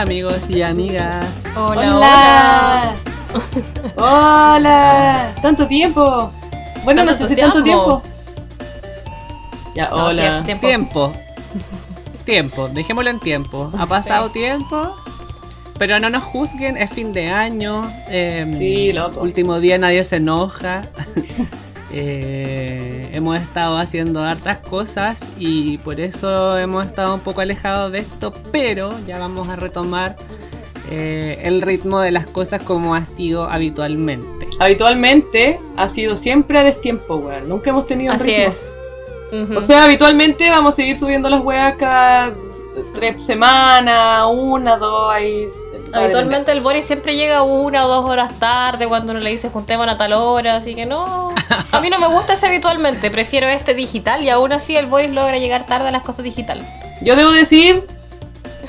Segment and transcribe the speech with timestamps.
[0.00, 1.26] Hola, amigos y amigas.
[1.54, 2.96] Hola, hola.
[3.96, 5.34] Hola.
[5.42, 6.32] Tanto tiempo.
[6.84, 8.00] Bueno, no sé si tanto tiempo.
[9.74, 10.42] Ya, No, sí, hola.
[10.42, 10.66] tiempo.
[10.66, 11.12] Tiempo.
[12.24, 13.70] Tiempo, dejémoslo en tiempo.
[13.78, 14.96] Ha pasado tiempo.
[15.78, 17.82] Pero no nos juzguen, es fin de año.
[18.08, 19.20] eh, Sí, loco.
[19.20, 20.84] Último día nadie se enoja.
[21.92, 28.00] Eh, hemos estado haciendo hartas cosas y por eso hemos estado un poco alejados de
[28.00, 30.16] esto, pero ya vamos a retomar
[30.90, 34.48] eh, el ritmo de las cosas como ha sido habitualmente.
[34.58, 37.48] Habitualmente ha sido siempre a destiempo, weón.
[37.48, 38.48] Nunca hemos tenido Así ritmo.
[38.48, 38.72] es.
[39.56, 42.32] O sea, habitualmente vamos a seguir subiendo las weas cada
[42.94, 45.48] tres semanas, una, dos, ahí.
[45.92, 49.88] Habitualmente el Boris siempre llega una o dos horas tarde cuando uno le dice juntemos
[49.88, 51.34] a tal hora, así que no.
[51.72, 55.10] A mí no me gusta ese habitualmente, prefiero este digital y aún así el Boris
[55.10, 56.66] logra llegar tarde a las cosas digitales.
[57.02, 57.86] Yo debo decir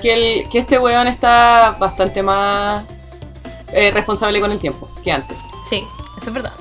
[0.02, 2.86] que, el, que este weón está bastante más
[3.72, 5.48] eh, responsable con el tiempo que antes.
[5.70, 5.84] Sí,
[6.18, 6.54] eso es verdad.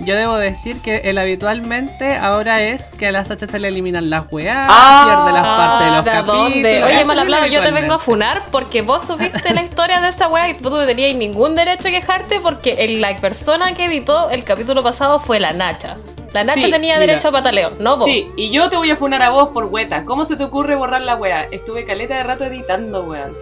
[0.00, 4.10] Yo debo decir que el habitualmente ahora es que a las H se le eliminan
[4.10, 6.52] las weas, Ah, pierde las partes de los ¿de capítulos.
[6.52, 6.84] dónde?
[6.84, 10.50] Oye, mal yo te vengo a funar porque vos subiste la historia de esa wea
[10.50, 14.44] y tú no tenías ningún derecho a quejarte porque el- la persona que editó el
[14.44, 15.96] capítulo pasado fue la Nacha.
[16.34, 17.06] La Nacha Sí, tenía mira.
[17.06, 18.04] derecho a pataleo, no vos.
[18.04, 20.04] Sí, y yo te voy a funar a vos por hueta.
[20.04, 21.46] ¿Cómo se te ocurre borrar la wea?
[21.50, 23.32] Estuve caleta de rato editando, weón.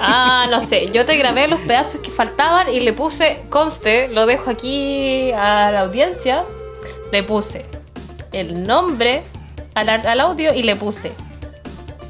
[0.00, 4.26] Ah, no sé, yo te grabé los pedazos que faltaban y le puse, conste, lo
[4.26, 6.44] dejo aquí a la audiencia,
[7.10, 7.64] le puse
[8.32, 9.22] el nombre
[9.74, 11.12] al, al audio y le puse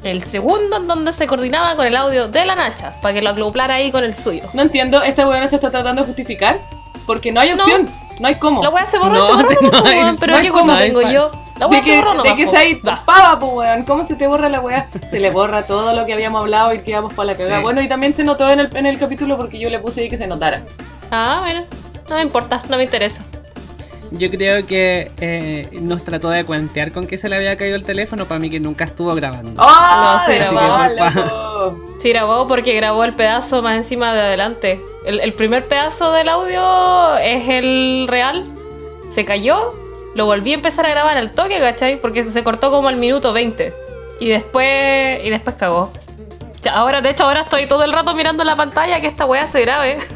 [0.03, 3.29] el segundo en donde se coordinaba con el audio de la Nacha, para que lo
[3.29, 4.43] acoplara ahí con el suyo.
[4.53, 6.59] No entiendo, esta weona se está tratando de justificar
[7.05, 8.61] porque no hay opción, no, hay cómo.
[8.63, 11.01] La weá se borró, No, se borró, no nomás, hay- weón, pero ¿qué culpa tengo
[11.01, 11.31] yo?
[11.59, 12.51] La de weá se que, borró de nomás, que po.
[12.51, 13.03] se ahí Va.
[13.05, 13.83] pava, weón.
[13.83, 14.87] ¿Cómo se te borra la weá?
[15.09, 17.57] Se le borra todo lo que habíamos hablado y quedamos para la cagada.
[17.57, 17.63] Sí.
[17.63, 20.09] Bueno, y también se notó en el, en el capítulo porque yo le puse ahí
[20.09, 20.63] que se notara.
[21.11, 21.63] Ah, bueno,
[22.09, 23.23] no me importa, no me interesa.
[24.11, 27.83] Yo creo que eh, nos trató de cuentear con que se le había caído el
[27.83, 29.59] teléfono para mí que nunca estuvo grabando.
[29.59, 29.65] ¡Oh!
[29.65, 31.75] No, se que, grabó.
[31.97, 34.79] Sí, grabó porque grabó el pedazo más encima de adelante.
[35.07, 38.43] El, el primer pedazo del audio es el real.
[39.11, 39.73] Se cayó,
[40.15, 41.99] lo volví a empezar a grabar al toque, ¿cachai?
[41.99, 43.73] Porque se cortó como al minuto 20.
[44.19, 45.23] Y después.
[45.23, 45.91] Y después cagó.
[46.71, 49.61] Ahora, de hecho, ahora estoy todo el rato mirando la pantalla que esta weá se
[49.61, 49.99] grabe.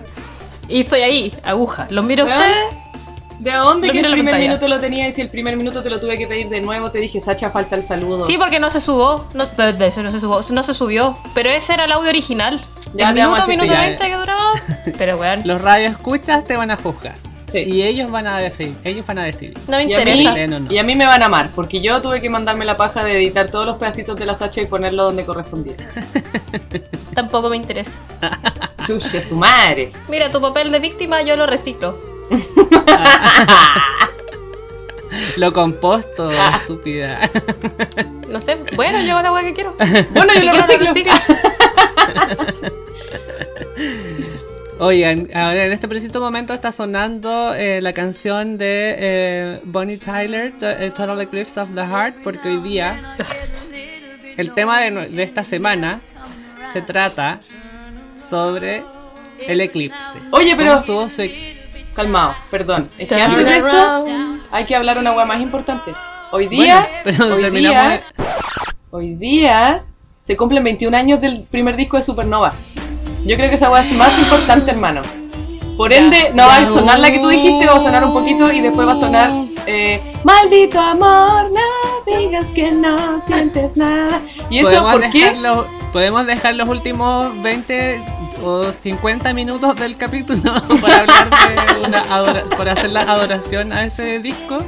[0.69, 1.87] Y estoy ahí, aguja.
[1.89, 2.57] ¿Los miro a ustedes?
[3.39, 4.47] ¿De dónde que el primer pantalla.
[4.49, 6.91] minuto lo tenía y si el primer minuto te lo tuve que pedir de nuevo?
[6.91, 8.25] Te dije, Sacha, falta el saludo.
[8.25, 9.25] Sí, porque no se subió.
[9.33, 10.41] No, de eso no se subió.
[10.51, 11.17] No se subió.
[11.33, 12.59] Pero ese era el audio original.
[12.93, 14.51] Ya el minuto, minuto que ya- 20 que duraba.
[14.97, 15.43] Pero weón.
[15.45, 17.15] Los radioescuchas te van a juzgar.
[17.47, 17.59] Sí.
[17.59, 18.75] Y ellos van a decidir.
[18.83, 19.57] Ellos van a decidir.
[19.67, 20.47] No me Y a, mí, interesa.
[20.47, 20.71] No, no.
[20.71, 23.15] y a mí me van a amar, porque yo tuve que mandarme la paja de
[23.15, 25.75] editar todos los pedacitos de la Sacha y ponerlo donde correspondía.
[27.15, 27.99] Tampoco me interesa.
[28.85, 29.93] Chuche, su madre.
[30.09, 31.97] Mira, tu papel de víctima yo lo reciclo.
[35.37, 37.19] Lo composto, estúpida.
[38.27, 38.57] No sé.
[38.75, 39.73] Bueno, yo hago la weá que quiero.
[40.11, 41.13] Bueno, yo lo quiero, reciclo.
[44.79, 50.53] Oigan, ahora en este preciso momento está sonando eh, la canción de eh, Bonnie Tyler,
[50.61, 53.15] eh, Total Eclipse of the Heart, porque hoy día
[54.37, 56.01] el tema de, esta semana
[56.71, 57.39] se trata
[58.13, 58.83] sobre
[59.47, 60.19] el eclipse.
[60.31, 61.57] Oye, pero- ¿Cómo estuvo su e-
[61.95, 62.91] Calmado, perdón.
[62.99, 64.43] Es que antes de esto around.
[64.51, 65.91] hay que hablar una weá más importante.
[66.31, 68.03] Hoy día, Bueno, pero hoy, terminamos día
[68.91, 69.83] hoy día
[70.21, 72.53] se cumplen 21 años del primer disco de Supernova.
[73.25, 75.01] Yo creo que esa weá es más importante, hermano.
[75.75, 78.51] Por ende, no va a sonar la que tú dijiste, va a sonar un poquito
[78.51, 79.31] y después va a sonar
[79.67, 84.21] eh, Maldito amor, no digas que no sientes nada.
[84.49, 85.35] ¿Y eso ¿Podemos por qué?
[85.35, 88.01] los, podemos dejar los últimos 20
[88.43, 90.41] o 50 minutos del capítulo
[90.81, 94.59] para hablar de una adora- para hacer la adoración a ese disco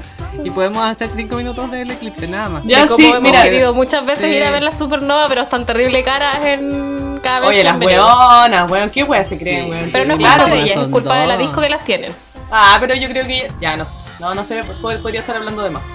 [0.43, 2.63] y podemos hacer 5 minutos del eclipse nada más.
[2.65, 3.41] Ya como sí, hemos mira.
[3.43, 4.37] querido muchas veces Sí.
[4.37, 8.71] ir a ver la supernova, pero están terrible caras en cada vez Oye, las weonas,
[8.71, 9.71] weón, ¿qué weá se creen, Sí.
[9.71, 9.89] weón?
[9.91, 11.41] Pero no es Claro, culpa de pues, ellas, es culpa de la dos.
[11.47, 12.13] disco que las tienen.
[12.51, 13.93] Ah, pero yo creo que ya no sé.
[14.19, 15.87] No, no sé, pod- podría estar hablando de más.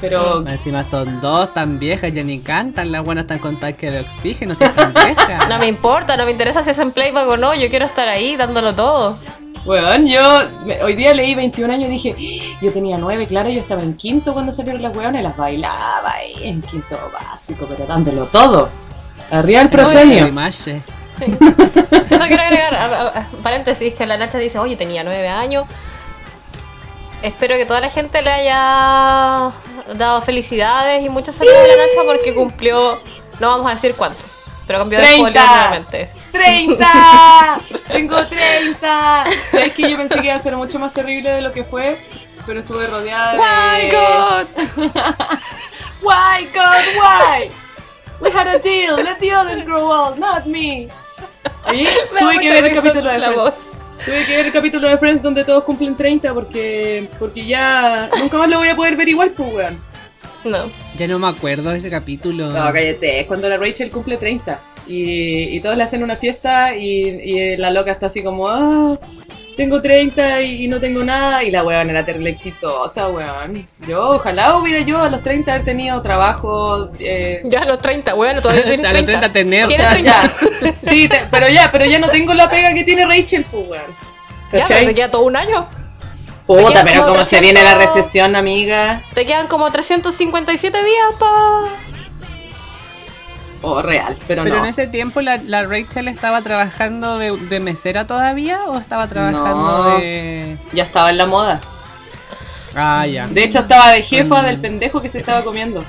[0.00, 4.00] Pero Encima son dos tan viejas, ya ni cantan, las buenas están con tanque de
[4.00, 5.48] oxígeno, si están viejas.
[5.48, 8.08] No me importa, no me interesa si es en playback o no, yo quiero estar
[8.08, 9.16] ahí dándolo todo.
[9.66, 10.22] Weón, yo
[10.64, 13.82] me- hoy día leí 21 años y dije, "Ah, yo tenía 9, claro, yo estaba
[13.82, 18.24] en quinto cuando salieron las weonas y las bailaba ahí en quinto básico, pero dándolo
[18.26, 18.70] todo.
[19.30, 20.24] Arriba el proscenio.
[21.18, 21.24] Sí.
[21.26, 25.64] Eso quiero agregar, a- a- a- paréntesis, que la Nacha dice, oye, tenía nueve años.
[27.22, 29.52] Espero que toda la gente le haya
[29.94, 32.98] dado felicidades y muchos saludos a la Nacha porque cumplió,
[33.38, 35.22] no vamos a decir cuántos, pero cambió de 30.
[35.22, 36.10] folio nuevamente.
[36.32, 37.60] ¡30!
[37.88, 39.24] ¡Tengo 30!
[39.50, 41.98] ¿Sabes que yo pensé que iba a ser mucho más terrible de lo que fue?
[42.46, 43.38] Pero estuve rodeada de...
[43.38, 44.46] ¡My God!
[46.02, 47.50] Why, God, why?
[48.20, 48.96] We had a deal.
[48.96, 50.88] Let the others grow old, not me.
[51.64, 51.86] Ahí
[52.18, 53.54] tuve que ver el capítulo de la voz.
[54.04, 58.38] Tuve que ver el capítulo de Friends donde todos cumplen 30 porque porque ya nunca
[58.38, 59.78] más lo voy a poder ver igual, pues, weón.
[60.44, 60.70] No.
[60.96, 62.48] Ya no me acuerdo de ese capítulo.
[62.50, 66.74] No, cállate, es cuando la Rachel cumple 30 y, y todos le hacen una fiesta
[66.74, 68.98] y, y la loca está así como, ah,
[69.56, 73.68] tengo 30 y, y no tengo nada y la weón era terrible exitosa, weón.
[73.86, 78.14] Yo, ojalá hubiera yo a los 30 haber tenido trabajo, eh, Ya a los 30,
[78.14, 80.10] bueno, todavía tienes A los 30 tener, o ¿Tienes sea, 30?
[80.62, 83.68] ya, sí, te- pero ya, pero ya no tengo la pega que tiene Rachel, pues,
[83.68, 83.82] weón.
[84.52, 85.66] Ya, pero te queda todo un año.
[86.46, 87.94] Puta, pero como se viene la 300.
[87.96, 89.02] recesión, amiga.
[89.14, 91.28] Te quedan como 357 días pa...
[93.62, 94.64] Oh, real, pero, Pero no.
[94.64, 99.84] en ese tiempo la, la Rachel estaba trabajando de, de mesera todavía o estaba trabajando
[99.84, 99.98] No.
[99.98, 100.56] de...
[100.72, 101.60] Ya estaba en la moda.
[102.74, 103.26] Ah, ya.
[103.26, 105.84] De hecho, estaba de jefa del pendejo que se estaba comiendo.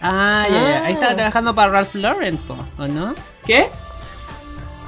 [0.00, 0.84] Ah, ya, ya.
[0.84, 1.16] Ahí estaba Ah.
[1.16, 3.14] trabajando para Ralph Lauren, po, ¿o no?
[3.44, 3.68] ¿Qué?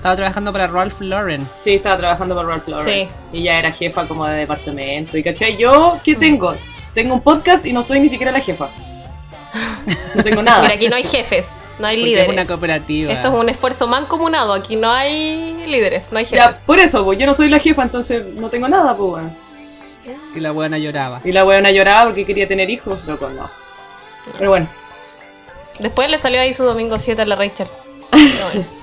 [0.03, 1.49] Estaba trabajando para Ralph Lauren.
[1.59, 3.07] Sí, estaba trabajando para Ralph Lauren.
[3.07, 3.39] Sí.
[3.39, 5.17] Y ya era jefa como de departamento.
[5.17, 6.57] Y caché, yo, ¿qué tengo?
[6.93, 8.69] Tengo un podcast y no soy ni siquiera la jefa.
[10.17, 10.63] No tengo nada.
[10.63, 12.27] Mira, aquí no hay jefes, no hay Porque líderes.
[12.27, 13.13] es una cooperativa.
[13.13, 16.65] Esto es un esfuerzo mancomunado, aquí no hay líderes, no hay ya, jefes.
[16.65, 19.37] por eso, pues yo no soy la jefa, entonces no tengo nada, pues weón.
[20.35, 21.21] Y la buena lloraba.
[21.23, 22.99] Y la weona lloraba porque quería tener hijos.
[23.07, 23.49] Loco, no.
[24.37, 24.67] Pero bueno.
[25.79, 27.69] Después le salió ahí su domingo 7 a la Rachel.
[28.11, 28.82] Pero bueno.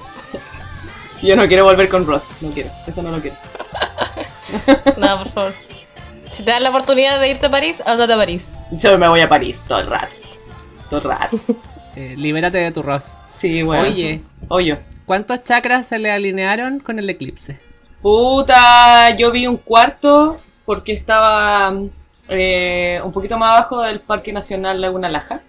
[1.24, 2.32] Yo no quiero volver con Ross.
[2.42, 2.70] No quiero.
[2.88, 3.38] Eso no lo quiero.
[4.98, 5.54] Nada, por favor.
[6.32, 8.50] Si te dan la oportunidad de irte a París, ándate a París.
[8.72, 10.16] Yo me voy a París todo el rato.
[10.90, 11.40] Todo el rato.
[11.96, 13.18] Eh, libérate de tu Ross.
[13.34, 13.84] Sí, bueno.
[13.84, 14.22] Oye.
[14.48, 14.78] Oye.
[15.06, 17.60] ¿Cuántos chakras se le alinearon con el eclipse?
[18.02, 21.74] Puta, yo vi un cuarto porque estaba
[22.30, 25.42] eh, un poquito más abajo del Parque Nacional Laguna Laja.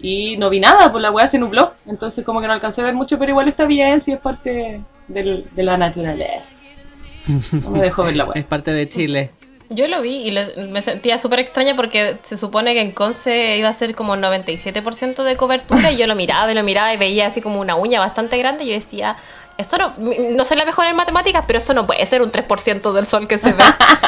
[0.00, 1.72] Y no vi nada, pues la weá se nubló.
[1.86, 4.80] Entonces como que no alcancé a ver mucho, pero igual está bien si es parte
[5.08, 6.62] del- de la naturaleza.
[7.62, 8.44] No me dejó ver la Es weá.
[8.46, 9.30] parte de Chile.
[9.70, 13.56] Yo lo vi y le- me sentía súper extraña porque se supone que en Conce
[13.56, 16.98] iba a ser como 97% de cobertura y yo lo miraba y lo miraba y
[16.98, 19.16] veía así como una uña bastante grande y yo decía,
[19.56, 22.92] eso no, no soy la mejor en matemáticas, pero eso no puede ser un 3%
[22.92, 23.64] del sol que se ve.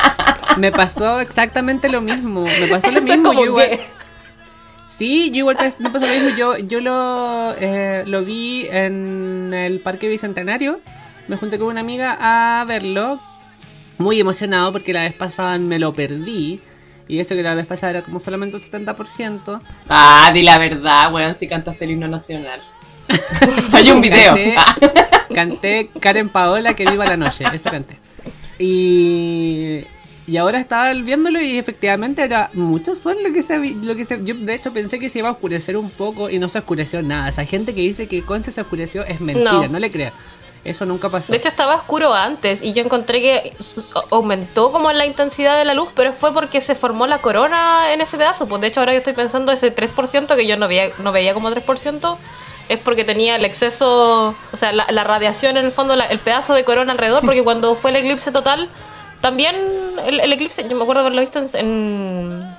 [0.59, 2.43] Me pasó exactamente lo mismo.
[2.44, 3.29] Me pasó lo Eso es mismo.
[3.31, 3.81] como Yo igual,
[4.96, 6.31] Sí, yo igual me pasó lo mismo.
[6.31, 10.81] Yo, yo lo, eh, lo vi en el Parque Bicentenario.
[11.28, 13.20] Me junté con una amiga a verlo.
[13.98, 16.60] Muy emocionado porque la vez pasada me lo perdí.
[17.08, 19.60] Y eso que la vez pasada era como solamente un 70%.
[19.88, 22.62] Ah, di la verdad, weón, si cantaste el himno nacional.
[23.72, 24.34] Hay un video.
[24.34, 24.56] Canté,
[25.34, 27.44] canté Karen Paola que viva la noche.
[27.52, 27.99] Eso canté.
[28.58, 29.84] Y,
[30.26, 34.23] y ahora estaba viéndolo y efectivamente era mucho sol lo que se lo que se,
[34.25, 37.02] Yo de hecho pensé que se iba a oscurecer un poco y no se oscureció
[37.02, 37.28] nada.
[37.28, 39.78] Esa gente que dice que Conce se oscureció es mentira, no, No.
[39.78, 40.12] le crean.
[40.64, 41.31] Eso nunca pasó.
[41.31, 43.52] De hecho estaba oscuro antes y yo encontré que
[44.11, 48.00] aumentó como la intensidad de la luz, pero fue porque se formó la corona en
[48.00, 48.49] ese pedazo.
[48.49, 51.35] Pues de hecho ahora yo estoy pensando ese 3% que yo no veía, no veía
[51.35, 52.16] como 3%,
[52.68, 56.18] es porque tenía el exceso, o sea, la, la radiación en el fondo, la- el
[56.18, 58.68] pedazo de corona alrededor, porque cuando fue el eclipse total,
[59.26, 59.56] también
[60.06, 61.47] el, el eclipse, yo me acuerdo haberlo visto en...
[61.54, 62.56] en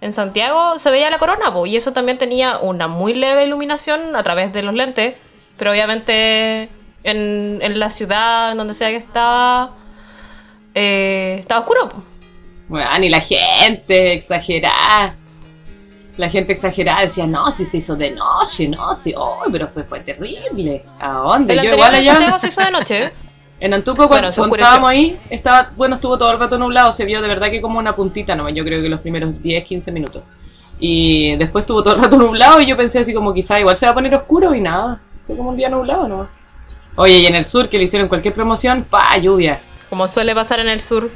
[0.00, 4.14] en Santiago se veía la corona, po, y eso también tenía una muy leve iluminación
[4.14, 5.16] a través de los lentes,
[5.56, 6.68] pero obviamente
[7.02, 9.74] en, en la ciudad, en donde sea que estaba,
[10.72, 11.88] eh, estaba oscuro.
[11.88, 12.02] po.
[12.68, 15.16] Weón, y la gente exagerada.
[16.16, 19.84] La gente exagerada decía, no, si se hizo de noche, no, si, oh, pero fue,
[19.84, 20.84] fue terrible.
[21.00, 21.54] ¿A dónde?
[21.54, 22.12] El Yo anterior igual de allá.
[22.12, 23.12] Santiago se hizo de noche.
[23.60, 27.20] En Antuco, cuando, Bueno, estábamos ahí, estaba, bueno, estuvo todo el rato nublado, se vio
[27.20, 30.22] de verdad que como una puntita nomás, yo creo que los primeros 10, 15 minutos.
[30.78, 33.86] Y después estuvo todo el rato nublado y yo pensé así como quizá igual se
[33.86, 36.28] va a poner oscuro y nada, fue como un día nublado nomás.
[36.94, 39.60] Oye, y en el sur que le hicieron cualquier promoción, pa, lluvia.
[39.88, 41.10] Como suele pasar en el sur.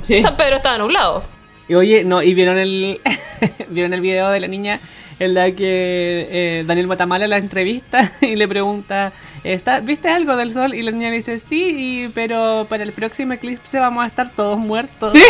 [0.00, 0.20] Sí.
[0.22, 1.22] San Pedro estaba nublado.
[1.68, 3.00] Y oye, no, y vieron el
[3.70, 4.80] vieron el video de la niña
[5.18, 9.12] en la que eh, Daniel Matamala la entrevista y le pregunta,
[9.44, 10.74] ¿Está, ¿viste algo del sol?
[10.74, 14.30] Y la niña le dice, sí, y- pero para el próximo eclipse vamos a estar
[14.30, 15.14] todos muertos.
[15.14, 15.22] Sí.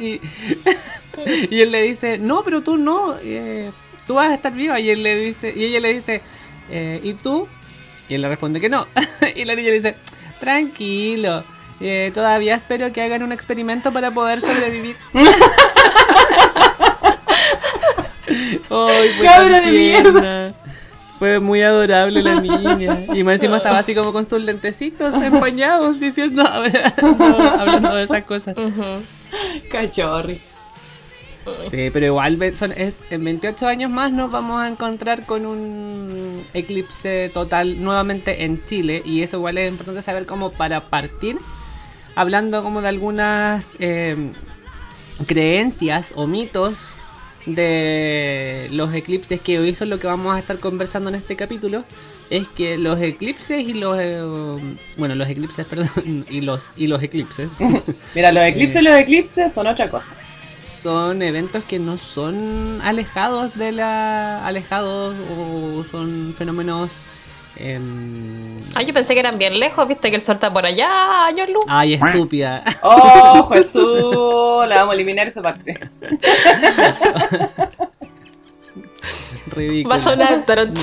[0.00, 0.20] y,
[1.54, 3.70] y él le dice, no, pero tú no, eh,
[4.06, 4.78] tú vas a estar viva.
[4.80, 6.20] Y él le dice, y ella le dice,
[6.70, 7.48] "Eh, ¿y tú?
[8.08, 8.86] Y él le responde que no.
[9.36, 9.94] y la niña le dice,
[10.40, 11.44] tranquilo.
[11.80, 14.96] Eh, todavía espero que hagan un experimento para poder sobrevivir.
[18.70, 20.54] Ay, fue Cabra de tierna.
[21.18, 22.98] Fue muy adorable la niña.
[23.14, 28.24] Y más encima estaba así como con sus lentecitos empañados diciendo, hablando, hablando de esas
[28.24, 28.56] cosas.
[29.70, 30.40] Cachorri.
[31.70, 36.44] Sí, pero igual son, es, en 28 años más nos vamos a encontrar con un
[36.54, 39.02] eclipse total nuevamente en Chile.
[39.04, 41.38] Y eso igual es importante saber como para partir,
[42.14, 44.32] hablando como de algunas eh,
[45.26, 46.78] creencias o mitos
[47.46, 51.84] de los eclipses que hoy son lo que vamos a estar conversando en este capítulo
[52.30, 54.22] es que los eclipses y los eh,
[54.96, 57.52] bueno los eclipses perdón y los y los eclipses
[58.14, 60.14] Mira, los eclipses los eclipses son otra cosa.
[60.64, 66.88] son eventos que no son alejados de la alejados o son fenómenos
[67.56, 71.30] em, Ah, yo pensé que eran bien lejos, viste que el sol está por allá,
[71.46, 71.64] luz.
[71.68, 74.66] ay estúpida ¡Oh, Jesús!
[74.68, 75.74] La vamos a eliminar esa parte.
[79.46, 80.44] ridículo Va a sonar.
[80.44, 80.70] tarot.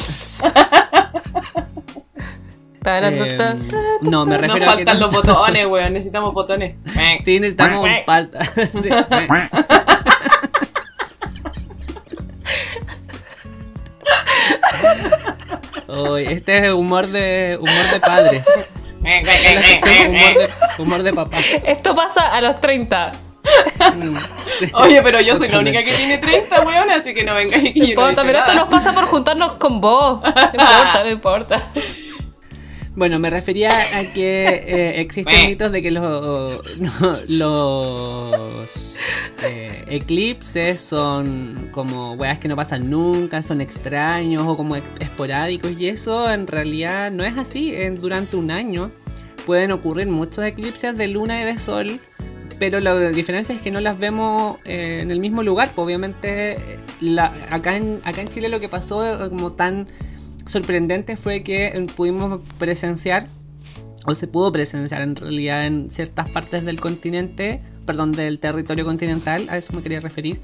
[2.84, 3.68] Em,
[4.02, 5.94] no me Nos refiero a que faltan los botones, weón.
[5.94, 6.78] Necesitamos botones.
[7.24, 8.32] sí necesitamos un pal
[8.82, 8.90] sí.
[16.18, 18.48] Este es humor de humor de padres
[19.02, 23.12] humor de, humor de papá Esto pasa a los 30.
[23.96, 24.68] Mm, sí.
[24.74, 27.76] Oye, pero yo soy la única que tiene 30, weón, así que no vengáis.
[27.76, 30.22] No no importa, dicho pero esto nos pasa por juntarnos con vos.
[30.22, 31.72] No importa, no importa.
[32.94, 38.96] Bueno, me refería a que eh, existen mitos de que los, no, los
[39.44, 45.88] eh, eclipses son como weas que no pasan nunca, son extraños o como esporádicos y
[45.88, 47.74] eso en realidad no es así.
[47.74, 48.92] En- durante un año
[49.46, 52.00] pueden ocurrir muchos eclipses de luna y de sol,
[52.60, 55.72] pero la diferencia es que no las vemos eh, en el mismo lugar.
[55.74, 59.88] Pues, obviamente eh, la- acá, en, acá en Chile lo que pasó como tan
[60.52, 63.28] sorprendente fue que eh, pudimos presenciar
[64.06, 69.48] o se pudo presenciar en realidad en ciertas partes del continente, perdón, del territorio continental,
[69.50, 70.40] a eso me quería referir,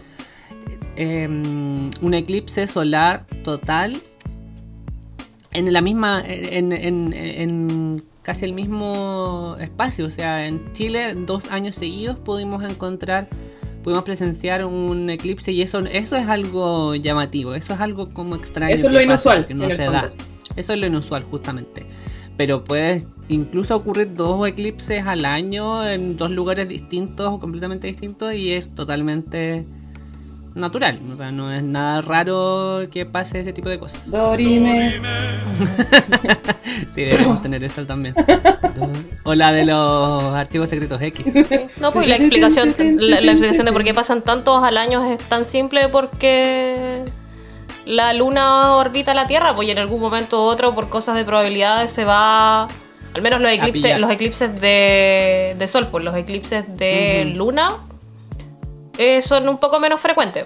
[0.95, 4.01] eh, un eclipse solar total
[5.53, 11.49] en la misma, en, en- en casi el mismo espacio, o sea, en Chile dos
[11.49, 13.27] años seguidos pudimos encontrar,
[13.87, 18.75] pudimos presenciar un eclipse y eso, eso es algo llamativo, eso es algo como extraño.
[18.75, 20.11] Eso es lo pasa, inusual, que no se da.
[20.57, 21.85] Eso es lo inusual, justamente.
[22.35, 28.33] Pero puede incluso ocurrir dos eclipses al año en dos lugares distintos o completamente distintos
[28.33, 29.65] y es totalmente
[30.57, 30.99] natural.
[31.11, 34.09] O sea, no es nada raro que pase ese tipo de cosas.
[34.11, 35.01] Dorime.
[36.93, 38.13] Sí, deberíamos tener esa también.
[39.23, 41.33] O la de los archivos secretos X.
[41.79, 45.19] No, pues la explicación, la, la explicación de por qué pasan tantos al año es
[45.19, 47.03] tan simple porque
[47.85, 51.23] la luna orbita la Tierra, pues y en algún momento u otro, por cosas de
[51.23, 52.67] probabilidades, se va.
[53.13, 57.71] Al menos los eclipses, los eclipses de, de sol, pues los eclipses de luna
[58.97, 60.45] eh, son un poco menos frecuentes.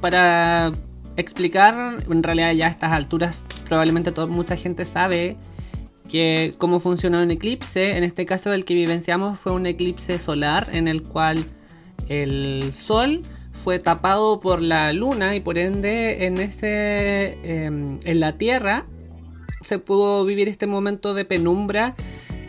[0.00, 0.72] Para
[1.16, 5.36] explicar, en realidad ya a estas alturas probablemente todo, mucha gente sabe
[6.08, 7.96] que cómo funciona un eclipse.
[7.96, 11.44] En este caso el que vivenciamos fue un eclipse solar en el cual
[12.08, 18.36] el sol fue tapado por la luna y por ende en ese em, en la
[18.36, 18.84] Tierra
[19.60, 21.94] se pudo vivir este momento de penumbra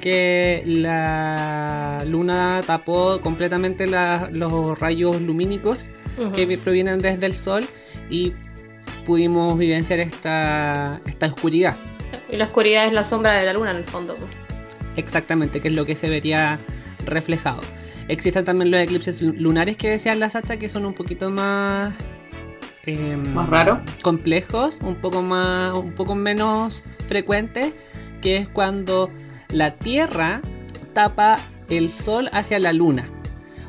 [0.05, 5.79] que la luna tapó completamente la- los rayos lumínicos
[6.35, 7.65] que vi- provienen desde el sol
[8.07, 8.33] y
[9.03, 11.75] pudimos vivenciar esta, esta oscuridad.
[12.29, 14.15] Y la oscuridad es la sombra de la luna en el fondo.
[14.95, 16.59] Exactamente, que es lo que se vería
[17.07, 17.61] reflejado.
[18.07, 21.95] Existen también los eclipses lunares que decían la Sacha, que son un poquito más...
[22.85, 23.81] em, ¿Más raro?
[24.03, 27.73] Complejos, un poco, más, un poco menos frecuentes,
[28.21, 29.09] que es cuando
[29.49, 30.41] la Tierra
[30.93, 33.07] tapa el Sol hacia la Luna.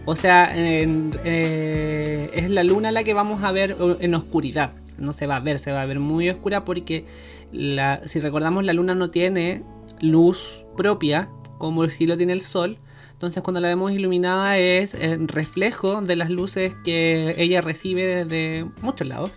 [0.04, 4.72] O sea, eh, es la Luna la que vamos a ver en oscuridad.
[4.98, 7.04] No se va a ver, se va a ver muy oscura porque
[7.52, 9.62] la, si recordamos la Luna no tiene
[10.00, 11.28] luz propia
[11.58, 12.78] como si lo tiene el Sol.
[13.12, 18.66] Entonces cuando la vemos iluminada es el reflejo de las luces que ella recibe desde
[18.82, 19.30] muchos lados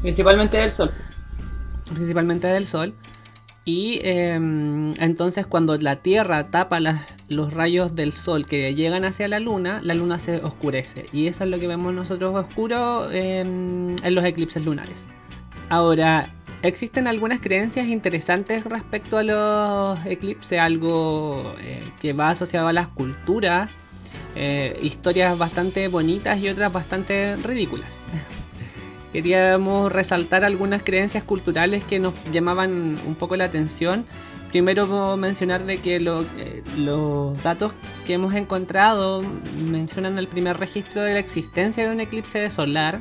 [0.00, 0.90] Principalmente del sol.
[1.94, 2.94] principalmente del sol.
[3.64, 6.80] Y eh, entonces cuando la Tierra tapa
[7.28, 11.06] los rayos del sol que llegan hacia la luna, la luna se oscurece.
[11.12, 15.06] Y eso es lo que vemos nosotros oscuro eh, en los eclipses lunares.
[15.68, 16.28] Ahora,
[16.62, 22.88] existen algunas creencias interesantes respecto a los eclipses, algo eh, que va asociado a las
[22.88, 23.72] culturas,
[24.34, 28.02] eh, historias bastante bonitas y otras bastante ridículas.
[29.12, 34.04] queríamos resaltar algunas creencias culturales que nos llamaban un poco la atención.
[34.50, 37.72] Primero mencionar de que lo- eh, los datos
[38.06, 39.22] que hemos encontrado
[39.66, 43.00] mencionan el primer registro de la existencia de un eclipse solar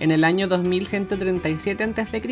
[0.00, 2.22] en el año 2137 a.C.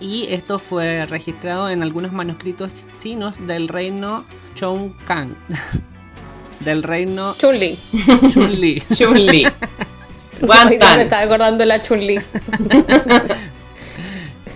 [0.00, 5.34] Y esto fue registrado en algunos manuscritos chinos del reino Chongkang.
[6.60, 7.78] del reino Chun-Li.
[8.32, 8.82] Chunli.
[8.94, 9.46] Chun-Li.
[10.40, 12.20] Me estaba acordando de la Chun-Li.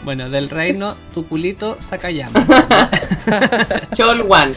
[0.04, 2.32] Bueno, del reino Tuculito Sakayama.
[3.94, 4.56] Cholwan.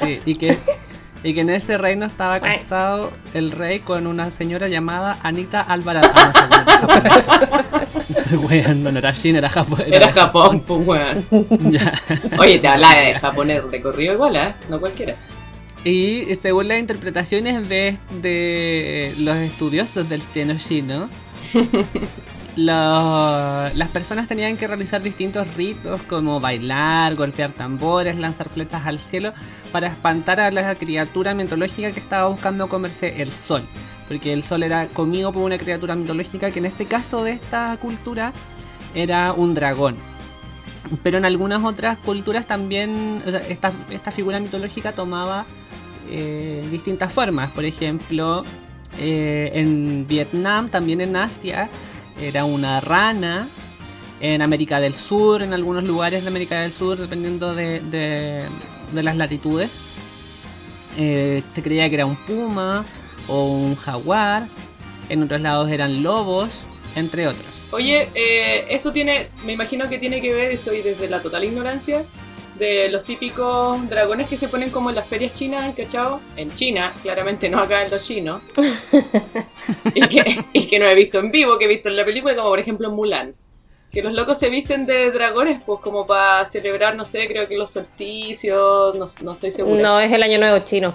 [0.00, 0.58] Sí, y, que,
[1.24, 6.08] y que en ese reino estaba casado el rey con una señora llamada Anita Alvarado.
[6.14, 7.42] Ah,
[8.08, 8.16] no.
[8.16, 9.82] Estoy weando, no era China, era Japón.
[9.86, 11.26] Era Japón, pues weón.
[12.38, 14.54] Oye, te hablaba de japonés recorrido igual, ¿eh?
[14.68, 15.16] No cualquiera.
[15.84, 21.08] Y según las interpretaciones de, de los estudiosos del cielo chino,
[22.56, 28.98] lo- las personas tenían que realizar distintos ritos como bailar, golpear tambores, lanzar flechas al
[28.98, 29.32] cielo
[29.72, 33.62] para espantar a la criatura mitológica que estaba buscando comerse el sol.
[34.06, 37.76] Porque el sol era comido por una criatura mitológica que en este caso de esta
[37.78, 38.32] cultura
[38.94, 39.96] era un dragón.
[41.04, 45.46] Pero en algunas otras culturas también o sea, esta, esta figura mitológica tomaba
[46.08, 47.50] eh, distintas formas.
[47.50, 48.44] Por ejemplo,
[48.98, 51.68] eh, en Vietnam, también en Asia,
[52.20, 53.48] era una rana.
[54.22, 58.44] En América del Sur, en algunos lugares de América del Sur, dependiendo de, de-
[58.92, 59.70] de las latitudes,
[60.98, 62.84] eh, se creía que era un puma
[63.28, 64.48] o un jaguar.
[65.08, 66.60] En otros lados eran lobos,
[66.96, 67.46] entre otros.
[67.72, 72.04] Oye, eh, eso tiene, me imagino que tiene que ver, estoy desde la total ignorancia,
[72.60, 76.20] de los típicos dragones que se ponen como en las ferias chinas, ¿cachao?
[76.36, 78.42] En China, claramente no acá en los chinos.
[79.94, 82.36] y, que, y que no he visto en vivo, que he visto en la película,
[82.36, 83.34] como por ejemplo en Mulan.
[83.90, 87.56] Que los locos se visten de dragones, pues como para celebrar, no sé, creo que
[87.56, 89.82] los solsticios, no, no estoy segura.
[89.82, 90.94] No, es el año nuevo chino.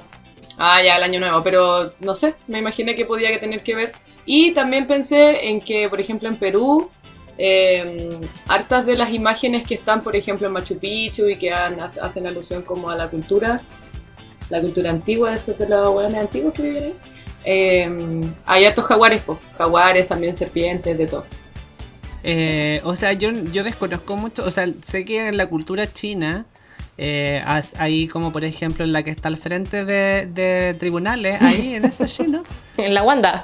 [0.58, 3.92] Ah, ya, el año nuevo, pero no sé, me imaginé que podía tener que ver.
[4.26, 6.90] Y también pensé en que, por ejemplo, en Perú,
[7.38, 8.18] eh,
[8.48, 12.28] hartas de las imágenes que están, por ejemplo, en Machu Picchu y que han- hacen
[12.28, 13.62] alusión como a la cultura,
[14.50, 16.96] la cultura antigua de esos de los hueones antiguos que vivían ahí,
[17.44, 21.26] eh, hay hartos jaguares, pues, jaguares, también serpientes, de todo.
[22.24, 26.46] Eh, o sea, yo, yo desconozco mucho, o sea, sé que en la cultura china,
[26.98, 27.44] eh,
[27.78, 31.86] ahí como por ejemplo en la que está al frente de, de tribunales, ahí en
[31.86, 32.42] eso chino,
[32.78, 33.44] En la Wanda.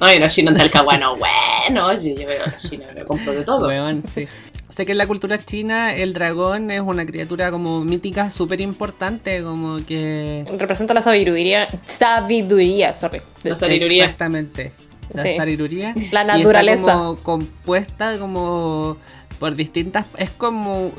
[0.00, 3.32] No, y no chino el jaguar, no, bueno, oye, yo veo a China, me compro
[3.34, 3.68] de todo.
[3.68, 4.26] weón, sí.
[4.70, 9.42] Sé que en la cultura china el dragón es una criatura como mítica súper importante,
[9.42, 10.44] como que...
[10.58, 11.66] Representa la sabiduría.
[11.86, 13.20] Sabiduría, sorry.
[13.42, 14.04] La sabiduría.
[14.04, 14.72] Exactamente.
[15.12, 15.36] La Sí.
[15.36, 15.92] sabiduría.
[15.94, 16.92] La Y está naturaleza.
[16.92, 18.96] como compuesta como
[19.40, 20.06] por distintas...
[20.18, 20.92] Es como...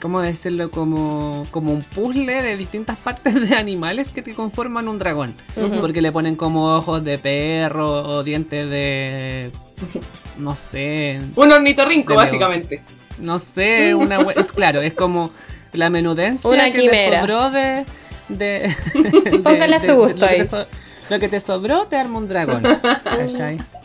[0.00, 0.70] ¿Cómo decirlo?
[0.70, 5.34] Como, como un puzzle de distintas partes de animales que te conforman un dragón.
[5.80, 9.50] Porque le ponen como ojos de perro o dientes de...
[10.38, 11.20] No sé.
[11.34, 12.82] Un ornitorrinco, básicamente.
[13.18, 15.30] No sé, una hue- es claro, es como
[15.72, 17.10] la menudencia Una que quimera.
[17.12, 17.86] te sobró de,
[18.28, 18.74] de,
[19.30, 20.44] de- Póngale a su de- de gusto lo que ahí.
[20.44, 20.66] so-
[21.08, 22.62] lo que te sobró te arma un dragón.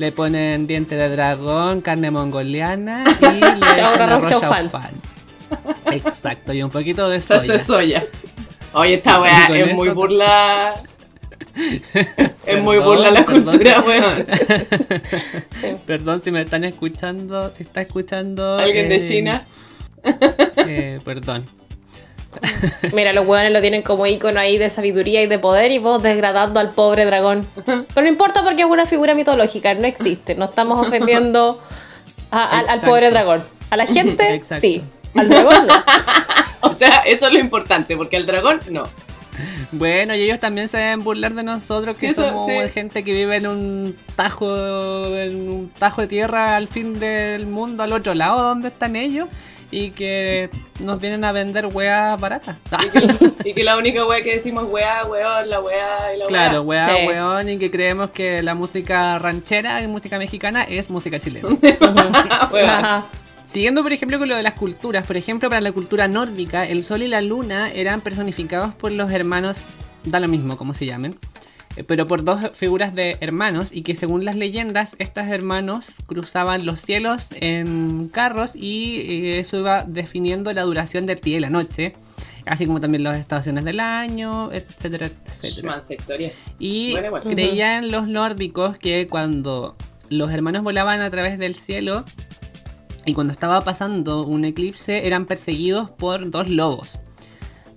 [0.00, 4.70] Le ponen diente de dragón, carne mongoliana y le echan arroz chaufán.
[5.92, 8.00] Exacto, y un poquito de Salsa soya.
[8.00, 8.02] de soya.
[8.72, 10.74] Oye, esta weá es muy te- burla.
[12.46, 13.44] es muy burla la perdón.
[13.44, 14.24] cultura, weón.
[15.86, 19.46] Perdón si me están escuchando, si está escuchando Alguien de eh, China.
[20.66, 21.44] eh, perdón.
[22.92, 26.02] Mira, los hueones lo tienen como icono ahí de sabiduría y de poder y vos
[26.02, 27.46] degradando al pobre dragón.
[27.64, 30.34] Pero no importa porque es una figura mitológica, no existe.
[30.34, 31.60] No estamos ofendiendo
[32.30, 33.42] a- al, pobre dragón.
[33.70, 34.60] A la gente, Exacto.
[34.60, 34.82] sí.
[35.14, 35.74] Al dragón no.
[36.62, 38.84] O sea, eso es lo importante, porque al dragón no.
[39.72, 42.68] Bueno, y ellos también se deben burlar de nosotros, que Sí, eso, somos sí.
[42.72, 44.54] gente que vive en un tajo,
[45.16, 49.28] en un tajo de tierra al fin del mundo, al otro lado donde están ellos,
[49.72, 50.50] y que
[50.80, 52.56] nos vienen a vender weas baratas.
[53.44, 56.62] Y que la única weá que decimos es weá, weón, la weá y la claro,
[56.62, 56.86] weá.
[56.86, 57.06] wea, Sí.
[57.06, 61.48] weón, y que creemos que la música ranchera y música mexicana es música chilena.
[63.50, 66.84] Siguiendo, por ejemplo, con lo de las culturas, por ejemplo, para la cultura nórdica, el
[66.84, 69.62] sol y la luna eran personificados por los hermanos,
[70.04, 71.18] da lo mismo como se llamen,
[71.74, 76.64] eh, pero por dos figuras de hermanos, y que según las leyendas, estos hermanos cruzaban
[76.64, 81.50] los cielos en carros y eh, eso iba definiendo la duración del día y la
[81.50, 81.94] noche.
[82.46, 85.82] así como también las estaciones del año, etcétera, etcétera.
[86.60, 89.74] Y Bueno, creían los nórdicos que cuando
[90.08, 92.04] los hermanos volaban a través del cielo
[93.10, 97.00] y cuando estaba pasando un eclipse eran perseguidos por dos lobos.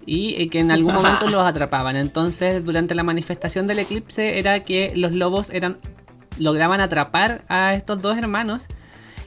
[0.06, 1.96] Y eh, que en algún momento los atrapaban.
[1.96, 5.80] Entonces, durante la manifestación del eclipse era que los lobos eran
[6.38, 8.68] lograban atrapar a estos dos hermanos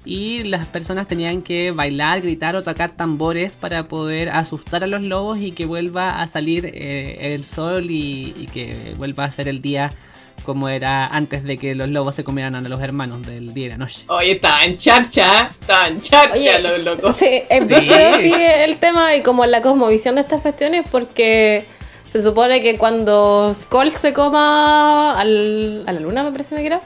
[0.04, 5.02] y las personas tenían que bailar, gritar o tocar tambores para poder asustar a los
[5.02, 9.48] lobos y que vuelva a salir eh, el sol y, y que vuelva a ser
[9.48, 9.92] el día
[10.44, 13.68] como era antes de que los lobos se comieran a los hermanos del día y
[13.70, 14.02] la noche.
[14.08, 15.48] Oye, estaban charcha, ¿eh?
[15.60, 17.16] estaban charcha Oye, los locos.
[17.16, 18.32] Sí, es Sí.
[18.34, 21.64] el tema y como la cosmovisión de estas cuestiones porque
[22.12, 26.80] se supone que cuando Skull se coma al- a la luna, me parece que era,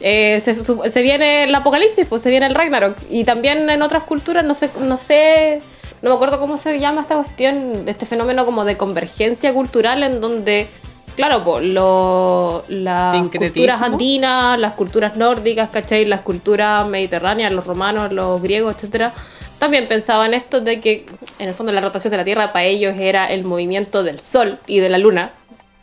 [0.00, 2.96] eh, se, su- se viene el apocalipsis, pues se viene el Ragnarok.
[3.08, 5.62] Y también en otras culturas, no sé, no sé,
[6.02, 10.02] no me acuerdo cómo se llama esta cuestión, de este fenómeno como de convergencia cultural
[10.02, 10.66] en donde...
[11.16, 16.04] Claro, pues lo, las culturas andinas, las culturas nórdicas, ¿cachai?
[16.04, 19.14] Las culturas mediterráneas, los romanos, los griegos, etcétera,
[19.58, 21.06] también pensaban esto de que
[21.38, 24.58] en el fondo la rotación de la Tierra para ellos era el movimiento del Sol
[24.66, 25.32] y de la Luna.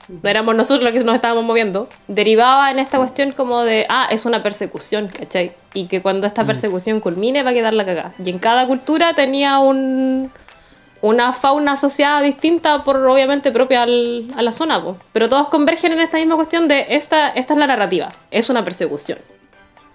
[0.07, 1.89] No éramos nosotros los que nos estábamos moviendo.
[2.07, 5.53] Derivaba en esta cuestión como de, ah, es una persecución, ¿cachai?
[5.73, 8.13] Y que cuando esta persecución culmine va a quedar la cagada.
[8.23, 10.29] Y en cada cultura tenía un,
[11.03, 14.97] una fauna asociada distinta, por obviamente propia al- a la zona, po.
[15.11, 18.63] pero todos convergen en esta misma cuestión de esta, esta es la narrativa, es una
[18.63, 19.17] persecución.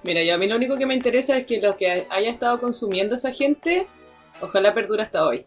[0.03, 2.61] Mira, yo a mí lo único que me interesa es que lo que haya estado
[2.61, 3.87] consumiendo esa gente,
[4.43, 5.47] ojalá perdure hasta hoy.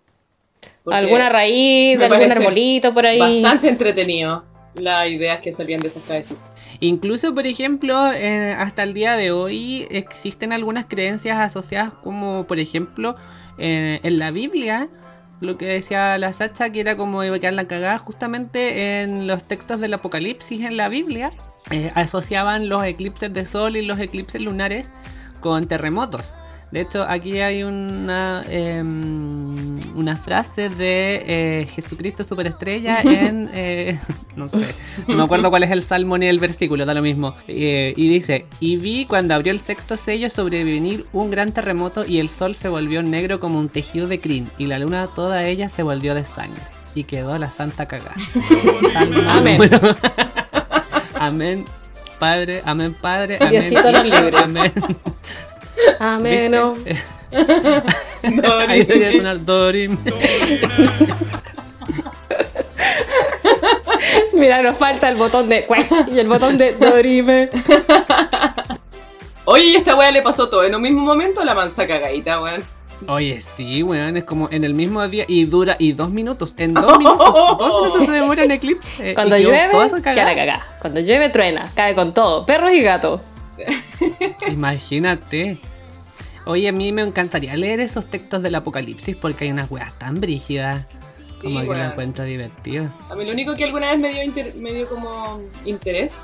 [0.84, 3.19] Porque Alguna raíz, de algún arbolito por ahí.
[3.19, 4.43] Bastante entretenido
[4.74, 6.43] las ideas que salían de esas cabecitas.
[6.80, 12.58] Incluso, por ejemplo, eh, hasta el día de hoy existen algunas creencias asociadas como, por
[12.58, 13.15] ejemplo,
[13.60, 14.89] eh, en la Biblia,
[15.41, 19.82] lo que decía la Sacha, que era como iba la cagada, justamente en los textos
[19.82, 21.32] del Apocalipsis en la Biblia,
[21.71, 24.91] eh, asociaban los eclipses de sol y los eclipses lunares
[25.41, 26.34] con terremotos.
[26.72, 33.50] De hecho, aquí hay una, em, una frase de eh, Jesucristo Superestrella en...
[33.54, 34.00] eh,
[34.38, 34.74] no sé,
[35.08, 37.36] no me acuerdo cuál es el salmo ni el versículo, da lo mismo.
[37.48, 42.20] Eh, y dice, y vi cuando abrió el sexto sello sobrevenir un gran terremoto y
[42.20, 45.68] el sol se volvió negro como un tejido de crin y la luna toda ella
[45.68, 46.62] se volvió de sangre.
[46.94, 48.16] Y quedó la santa cagada.
[49.28, 49.62] Amén.
[51.14, 51.66] Amén.
[52.20, 53.52] Padre, amén, Padre, amén.
[53.52, 54.38] Diosito nos libre.
[54.38, 54.74] Amén.
[56.00, 56.76] Ameno.
[58.67, 59.98] Ahí debería sonar Dorim.
[64.34, 65.65] Mira, nos falta el botón de
[66.12, 67.50] y el botón de Dorime.
[69.46, 72.41] Oye, y esta weá le pasó todo en un mismo momento a la mansa cagadita,
[72.41, 72.63] weón.
[73.08, 76.74] Oye, sí, weón, es como en el mismo día y dura, y dos minutos, en
[76.74, 79.13] dos minutos, dos minutos se demora en eclipse.
[79.13, 79.70] Cuando y llueve,
[80.02, 80.65] cagá.
[80.80, 81.72] Cuando llueve, truena.
[81.76, 82.46] Cae con todo.
[82.46, 83.22] Perros y gatos.
[84.48, 85.60] Imagínate.
[86.45, 90.19] Oye, a mí me encantaría leer esos textos del apocalipsis porque hay unas weas tan
[90.19, 90.88] brígidas.
[91.34, 92.89] Sí, como que lo encuentro divertido.
[93.10, 96.19] A mí lo único que alguna vez me dio, inter- me dio como interés,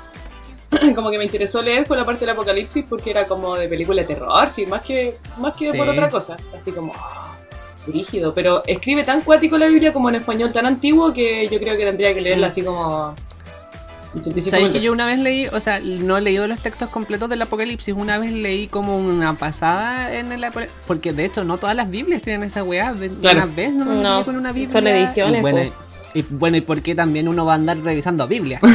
[0.94, 4.02] como que me interesó leer fue la parte del apocalipsis porque era como de película
[4.02, 5.78] de terror, sí, más que, más que Sí.
[5.78, 6.36] por otra cosa.
[6.54, 7.36] Así como, ah,
[7.86, 8.34] rígido.
[8.34, 11.84] Pero escribe tan cuático la Biblia como en español tan antiguo que yo creo que
[11.84, 13.14] tendría que leerla así como...
[14.16, 17.28] 85 ¿Sabes que yo una vez leí, o sea, no he leído los textos completos
[17.28, 21.58] del Apocalipsis, una vez leí como una pasada en el Apocalipsis, porque de hecho no
[21.58, 23.44] todas las Biblias tienen esa weá, Claro.
[23.44, 24.72] una vez no me No, con una Biblia.
[24.72, 25.60] son ediciones, Y bueno,
[26.14, 28.60] y, bueno, y por qué también uno va a andar revisando Biblia.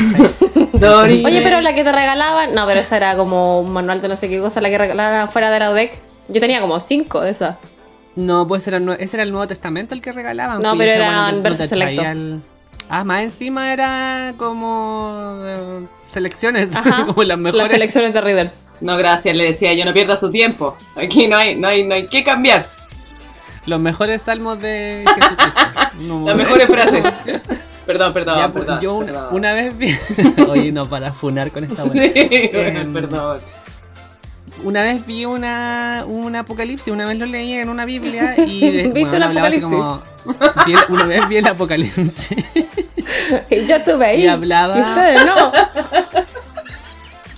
[0.74, 2.54] Oye, pero la que te regalaban.
[2.54, 5.30] No, pero esa era como un manual de no sé qué cosa, la que regalaban
[5.30, 6.00] fuera de la UDEC.
[6.30, 7.56] Yo tenía como cinco de esas.
[8.16, 10.62] no, pues era, ese era el Nuevo Testamento el que regalaban.
[10.62, 12.53] No, pues, pero eran te versos traía selectos.
[12.96, 17.08] Ah, más encima era como eh, selecciones, Ajá.
[17.08, 17.64] como las mejores.
[17.64, 18.60] Las selecciones de Readers.
[18.82, 20.78] No, gracias, le decía, yo no pierda su tiempo.
[20.96, 22.70] Aquí no hay, no hay, no hay que cambiar.
[23.66, 25.60] Los mejores salmos de Jesucristo.
[26.00, 27.04] No, Las mejores frases.
[27.86, 28.80] Perdón, perdón, Ya, perdón.
[28.80, 29.28] yo una, perdón.
[29.32, 29.92] una vez vi.
[30.50, 32.02] Oye, no, para funar con esta buena.
[32.04, 33.40] Sí, Em, perdón.
[34.64, 38.84] Una vez vi una, un apocalipsis, una vez lo leí en una Biblia y de-
[38.90, 40.02] ¿Viste bueno, hablaba así como.
[40.66, 42.30] vi el- una vez vi el apocalipsis.
[43.50, 44.24] Y yo estuve ahí.
[44.24, 45.52] Y hablaba- Y ustedes no.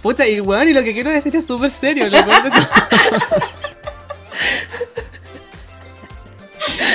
[0.04, 2.08] Puta, y bueno, y lo que quiero decir es súper serio.
[2.10, 2.34] Lo todo-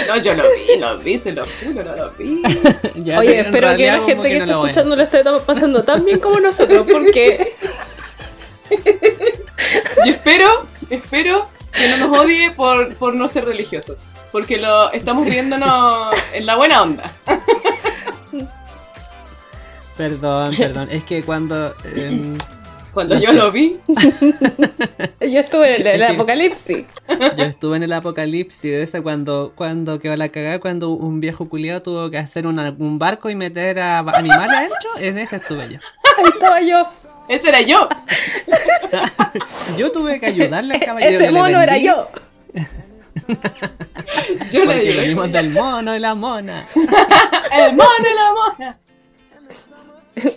[0.07, 2.43] No, yo lo vi, lo vi, se lo juro, no lo vi.
[2.97, 6.05] Ya, Oye, espero que la gente que, no está lo escuchando lo esté pasando tan
[6.05, 7.53] bien como nosotros, porque
[10.05, 14.07] Y espero, espero que no nos odie por, por no ser religiosos.
[14.33, 17.13] Porque lo estamos viéndonos en la buena onda.
[19.97, 20.89] Perdón, perdón.
[20.91, 21.75] Es que cuando.
[21.95, 22.39] em,
[22.95, 23.37] Cuando No yo sé.
[23.37, 23.79] lo vi,
[25.21, 26.87] Yo estuve en el apocalipsis.
[27.37, 31.49] yo estuve en el apocalipsis de esa cuando, cuando quedó la cagada, cuando un viejo
[31.49, 35.69] culiado tuvo que hacer una- un barco y meter a animales adentro, en ese estuve
[35.69, 35.79] yo.
[36.19, 36.89] Ahí estaba yo.
[37.31, 37.89] Ese era yo.
[39.77, 41.17] Yo tuve que ayudarle al caballero.
[41.17, 42.09] Ese mono era yo.
[44.51, 45.01] Yo le digo.
[45.01, 46.65] venimos del mono y la mona.
[47.53, 48.79] El mono y la mona.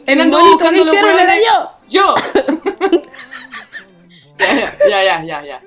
[0.05, 1.71] El Andó buscando hicieron era yo.
[1.89, 2.15] Yo.
[4.89, 5.61] ya, ya, ya, ya,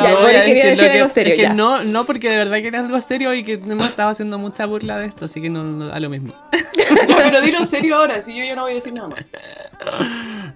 [0.00, 0.12] ya.
[0.12, 1.52] A quería decir decir lo que- algo serio, es que ya.
[1.54, 4.66] no, no, porque de verdad que era algo serio y que hemos estado haciendo mucha
[4.66, 6.34] burla de esto, así que no, no da lo mismo.
[7.16, 9.24] Pero dilo en serio ahora, si yo ya no voy a decir nada más.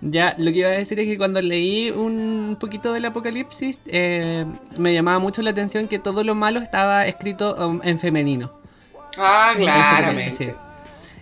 [0.00, 4.44] Ya, lo que iba a decir es que cuando leí un poquito del apocalipsis, eh,
[4.76, 8.52] me llamaba mucho la atención que todo lo malo estaba escrito um, en femenino.
[9.16, 9.54] Ah,
[10.14, 10.54] decir.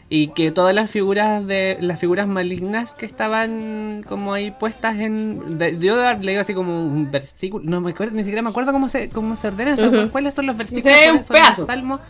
[0.09, 5.59] Y que todas las figuras de las figuras malignas que estaban como ahí puestas en
[5.59, 8.89] de- yo leído así como un versículo, no me acuerdo, ni siquiera me acuerdo cómo
[8.89, 12.01] se cómo se ordenan, esos, cuáles son los versículos, Dice un son los salmos.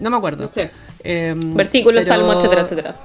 [0.00, 0.42] No me acuerdo.
[0.44, 0.70] No sé.
[1.02, 2.96] Em, Versículos, pero- salmo, etcétera, etcétera.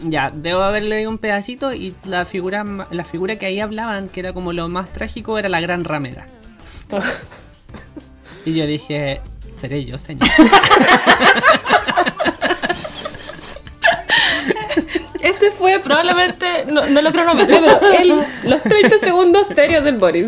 [0.00, 4.20] Ya, debo haber leído un pedacito y la figura la figura que ahí hablaban, que
[4.20, 6.26] era como lo más trágico, era la gran ramera.
[8.44, 10.28] Y yo dije, seré yo, señor.
[15.20, 20.26] Ese fue probablemente, no, no lo cronometré, pero él, los 30 segundos serios del Boris.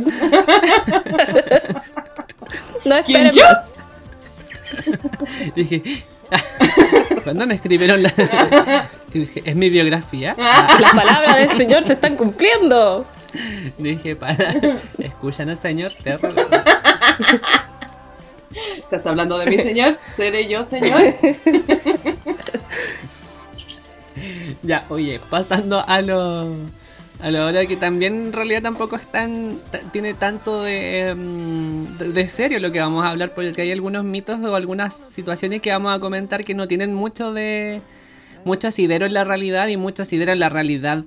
[2.84, 3.44] No ¿Quién, yo?
[5.54, 5.82] dije,
[7.24, 8.12] ¿cuándo me escribieron la...
[9.12, 10.34] Dije, ¿es mi biografía?
[10.36, 13.06] Las palabras del Señor se están cumpliendo.
[13.78, 14.54] Dije, para,
[14.98, 16.40] escúchanos, señor, te ruego".
[18.78, 19.98] ¿Estás hablando de mi señor?
[20.08, 21.14] ¿Seré yo, señor?
[24.62, 26.54] Ya, oye, pasando a lo.
[27.20, 29.58] A lo hora que también en realidad tampoco es tan.
[29.72, 33.72] ta- tiene tanto de, mm, de, de serio lo que vamos a hablar, porque hay
[33.72, 37.82] algunos mitos o algunas situaciones que vamos a comentar que no tienen mucho de.
[38.44, 41.04] mucho asidero en la realidad y mucho asidero en la realidad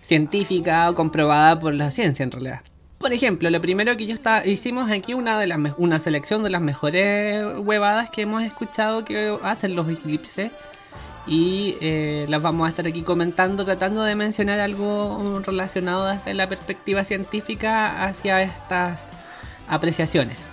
[0.00, 2.60] científica o comprobada por la ciencia en realidad.
[2.98, 6.50] Por ejemplo, lo primero que yo estaba, hicimos aquí una de las una selección de
[6.50, 10.50] las mejores huevadas que hemos escuchado que hacen los eclipses
[11.28, 16.48] y eh, las vamos a estar aquí comentando, tratando de mencionar algo relacionado desde la
[16.48, 19.08] perspectiva científica hacia estas
[19.68, 20.48] apreciaciones.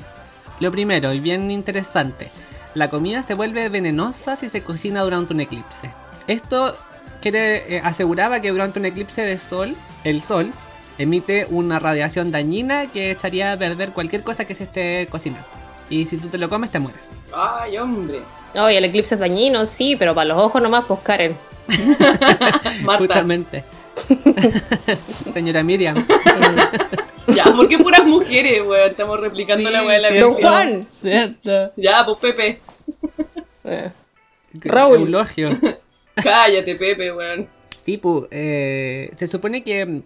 [0.60, 2.30] Lo primero, y bien interesante,
[2.74, 5.92] la comida se vuelve venenosa si se cocina durante un eclipse.
[6.28, 6.78] Esto
[7.22, 10.52] quiere, eh, aseguraba que durante un eclipse de sol, el sol
[10.98, 15.65] emite una radiación dañina que echaría a perder cualquier cosa que se esté cocinando.
[15.90, 17.12] Y si tú te lo comes, te mueres.
[17.34, 18.22] Ay, hombre.
[18.56, 21.36] Oye, el eclipse es dañino, sí, pero para los ojos nomás, pues Karen.
[22.98, 23.64] Justamente.
[25.34, 26.06] Señora Miriam.
[27.28, 28.92] Ya, ¿por qué puras mujeres, weón?
[28.92, 30.34] Estamos replicando la weá de la Don.
[30.34, 30.88] Juan.
[30.90, 31.72] Cierto.
[31.76, 32.62] Ya, pues Pepe.
[33.64, 33.92] Eh,
[34.54, 35.00] Raúl.
[35.00, 35.50] Eulogio.
[36.16, 37.48] Cállate, Pepe, weón.
[37.84, 40.02] Tipo, eh, se supone que,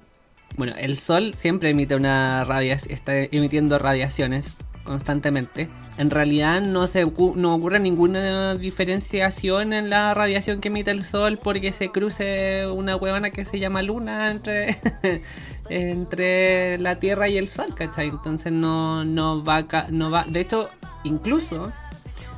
[0.56, 4.58] bueno, el Sol siempre emite una radiación, está emitiendo radiaciones
[4.89, 5.69] constantemente.
[5.99, 11.38] En realidad no se no ocurre ninguna diferenciación en la radiación que emite el Sol
[11.38, 14.75] porque se cruce una huevona que se llama Luna entre,
[15.69, 18.08] entre la Tierra y el Sol, ¿cachai?
[18.08, 20.71] Entonces no, no va, no va, de hecho,
[21.04, 21.71] incluso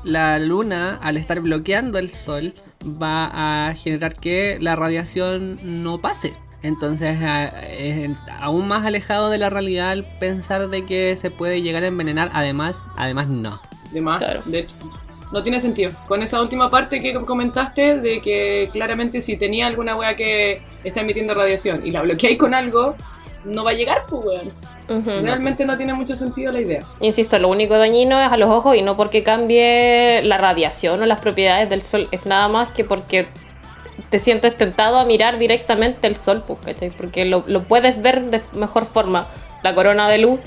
[0.03, 6.33] la luna al estar bloqueando el sol va a generar que la radiación no pase.
[6.63, 11.61] Entonces a- es aún más alejado de la realidad al pensar de que se puede
[11.61, 12.29] llegar a envenenar.
[12.33, 13.59] Además, además no.
[13.91, 14.41] De más, Claro.
[14.45, 14.75] de hecho.
[15.31, 15.91] No tiene sentido.
[16.07, 21.01] Con esa última parte que comentaste de que claramente si tenía alguna wea que está
[21.01, 22.95] emitiendo radiación y la bloqueáis con algo,
[23.45, 24.51] no va a llegar, pues weón.
[25.23, 26.83] Realmente no tiene mucho sentido la idea.
[26.99, 31.05] Insisto, lo único dañino es a los ojos y no porque cambie la radiación o
[31.05, 33.25] las propiedades del sol, es nada más que porque
[34.09, 36.89] te sientes tentado a mirar directamente el sol, pues, ¿cachai?
[36.91, 39.27] Porque lo, lo puedes ver de mejor forma,
[39.63, 40.39] la corona de luz.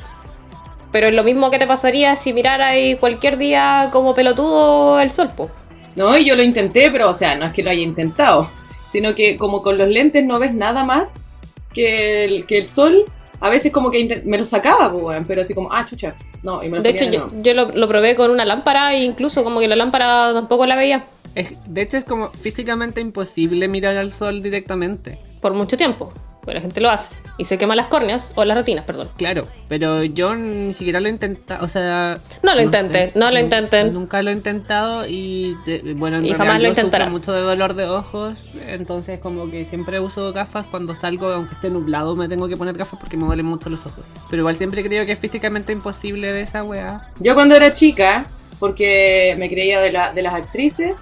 [0.93, 5.31] Pero es lo mismo que te pasaría si miraras cualquier día como pelotudo el sol,
[5.37, 5.51] pues.
[5.97, 8.51] No, y yo lo intenté, pero o sea, no es que lo haya intentado,
[8.87, 11.29] sino que como con los lentes no ves nada más
[11.73, 13.05] que el, que el sol,
[13.41, 16.69] a veces como que me lo sacaba, pues, pero así como, ah, chucha, no, y
[16.69, 19.45] me lo De hecho, de yo, yo lo, lo probé con una lámpara e incluso
[19.45, 21.03] como que la lámpara tampoco la veía
[21.35, 25.19] Es- de hecho es como físicamente imposible mirar al sol directamente.
[25.41, 26.11] por mucho tiempo.
[26.43, 27.15] Pues la gente lo hace.
[27.39, 29.09] Y se quema las córneas o las retinas, perdón.
[29.17, 32.19] Claro, pero yo ni siquiera lo he intentado, o sea...
[32.43, 33.93] No lo intenten, no lo intenten.
[33.95, 37.13] Nunca lo he intentado y, de- bueno, en Y jamás lo yo intentarás.
[37.13, 41.69] mucho de dolor de ojos, entonces como que siempre uso gafas cuando salgo, aunque esté
[41.71, 44.05] nublado me tengo que poner gafas porque me duelen mucho los ojos.
[44.31, 47.11] Pero igual siempre creo que es físicamente imposible de esa weá.
[47.21, 48.27] Yo cuando era chica,
[48.59, 50.93] porque me creía de, la- de las actrices,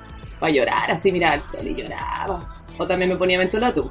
[0.43, 2.45] para llorar, así mirar al sol y lloraba.
[2.77, 3.89] O también me ponía mentolatum.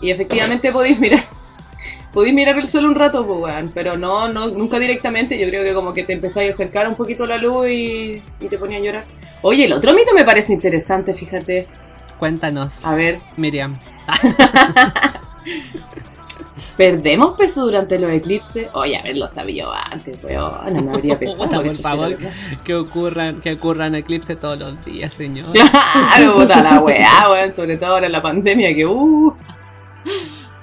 [0.00, 1.22] Y efectivamente podéis mirar.
[2.12, 5.38] Podéis mirar el sol un rato, pues, pero no, no, nunca directamente.
[5.38, 8.48] Yo creo que como que te empezó a acercar un poquito la luz y, y
[8.48, 9.06] te ponía a llorar.
[9.42, 11.68] Oye, el otro mito me parece interesante, fíjate.
[12.18, 13.78] Cuéntanos, A ver, Miriam.
[16.78, 18.68] ¿perdemos peso durante los eclipses?
[18.72, 21.44] Oye, a ver, lo sabía yo antes, weón, no me habría pesado.
[21.50, 22.16] Puta, por favor,
[22.64, 25.52] que ocurran, que ocurran eclipses todos los días, señor.
[25.52, 29.36] Claro, puta la weá, weón, sobre todo ahora en la pandemia que uh.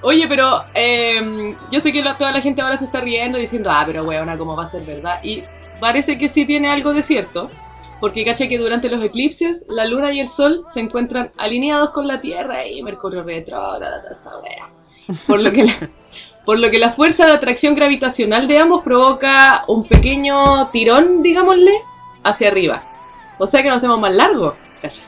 [0.02, 3.70] Oye, pero eh, yo sé que la- toda la gente ahora se está riendo diciendo,
[3.70, 5.20] ah, pero weona, ¿cómo va a ser verdad?
[5.22, 5.42] Y
[5.80, 7.50] parece que sí tiene algo de cierto,
[8.00, 12.06] porque caché que durante los eclipses la luna y el sol se encuentran alineados con
[12.06, 14.68] la Tierra y Mercurio retrógrado, toda esa weá.
[15.26, 15.72] Por lo que la,
[16.44, 21.72] por lo que la fuerza de atracción gravitacional de ambos provoca un pequeño tirón, digámosle,
[22.24, 22.82] hacia arriba.
[23.38, 25.02] O sea que nos hacemos más largos, calla.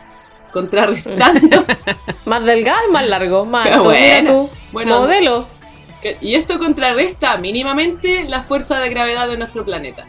[0.52, 1.64] Contrarrestando.
[2.24, 3.44] Más delgado y más largo.
[3.44, 3.92] Más alto.
[4.26, 5.00] Tú, Bueno.
[5.00, 5.46] modelo.
[6.20, 10.06] Y esto contrarresta mínimamente la fuerza de gravedad de nuestro planeta.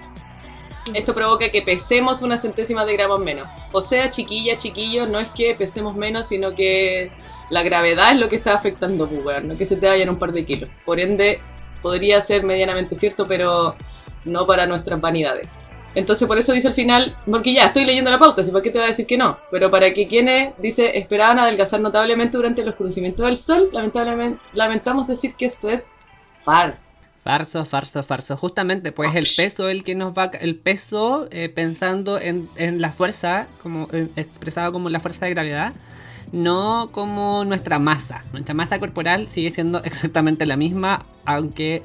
[0.93, 3.47] Esto provoca que pesemos una centésima de gramos menos.
[3.71, 7.11] O sea, chiquilla, chiquillo, no es que pesemos menos, sino que
[7.49, 10.19] la gravedad es lo que está afectando, pues, weón, no que se te vayan un
[10.19, 10.69] par de kilos.
[10.85, 11.41] Por ende,
[11.81, 13.75] podría ser medianamente cierto, pero
[14.25, 15.63] no para nuestras vanidades.
[15.95, 18.69] Entonces, por eso dice al final, porque ya estoy leyendo la pauta, así para qué
[18.69, 19.39] te va a decir que no.
[19.49, 25.07] Pero para que quienes, dice, esperaban adelgazar notablemente durante los conocimientos del sol, lamentablemente, lamentamos
[25.07, 25.89] decir que esto es
[26.43, 26.99] farsa.
[27.23, 28.37] Farso, farso, farso.
[28.37, 32.91] Justamente, pues el peso el que nos va, el peso eh, pensando en, en la
[32.91, 35.73] fuerza, como eh, expresado como la fuerza de gravedad,
[36.31, 38.23] no como nuestra masa.
[38.31, 41.83] Nuestra masa corporal sigue siendo exactamente la misma, aunque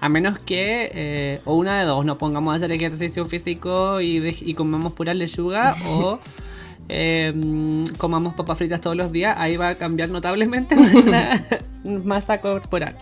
[0.00, 4.54] a menos que eh, o una de dos nos pongamos a hacer ejercicio físico y,
[4.54, 6.20] comamos pura lechuga o
[6.88, 7.32] eh,
[7.96, 11.44] comamos papas fritas todos los días, ahí va a cambiar notablemente nuestra
[11.84, 12.94] masa corporal.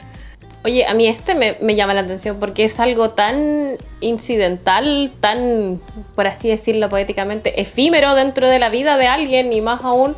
[0.64, 5.80] Oye, a mí este me, me llama la atención porque es algo tan incidental, tan,
[6.16, 10.16] por así decirlo poéticamente, efímero dentro de la vida de alguien y más aún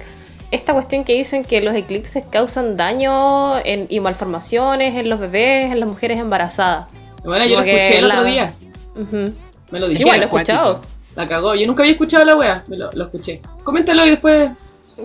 [0.50, 5.70] esta cuestión que dicen que los eclipses causan daño en- y malformaciones en los bebés,
[5.72, 6.87] en las mujeres embarazadas.
[7.24, 8.52] Bueno, yo lo escuché el la- otro día.
[8.94, 10.16] Me lo Igual dijeron.
[10.16, 10.80] lo he escuchado.
[11.16, 11.54] La cagó.
[11.54, 12.64] Yo nunca había escuchado la wea.
[12.68, 13.40] Me lo, lo escuché.
[13.64, 14.50] Coméntalo y después.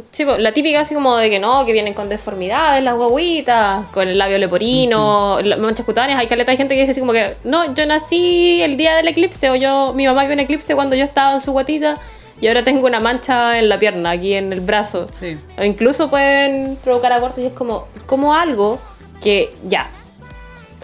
[0.10, 4.08] Sí, la típica así como de que no, que vienen con deformidades las guaguitas, con
[4.08, 6.19] el labio leporino, las manchas cutáneas.
[6.19, 9.08] Hay caleta de gente que dice así como que no, yo nací el día del
[9.08, 11.97] eclipse o yo, mi mamá vio un eclipse cuando yo estaba en su guatita
[12.41, 15.06] y ahora tengo una mancha en la pierna, aquí en el brazo.
[15.12, 15.38] Sí.
[15.58, 18.80] O incluso pueden provocar abortos y es como, como algo
[19.22, 19.89] que ya.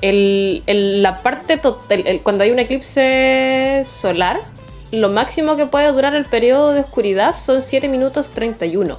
[0.02, 4.40] El, el- la parte to- el- el- cuando hay un eclipse solar,
[4.92, 8.98] lo máximo que puede durar el periodo de oscuridad son 7 minutos 31.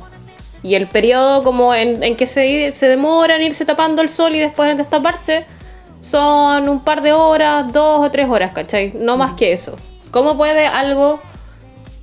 [0.62, 4.34] Y el periodo como en, en que se, se demora en irse tapando el sol
[4.36, 5.46] y después en destaparse
[6.00, 8.92] son un par de horas, dos o tres horas, ¿cachai?
[8.94, 9.76] No más que eso.
[10.10, 11.20] ¿Cómo puede algo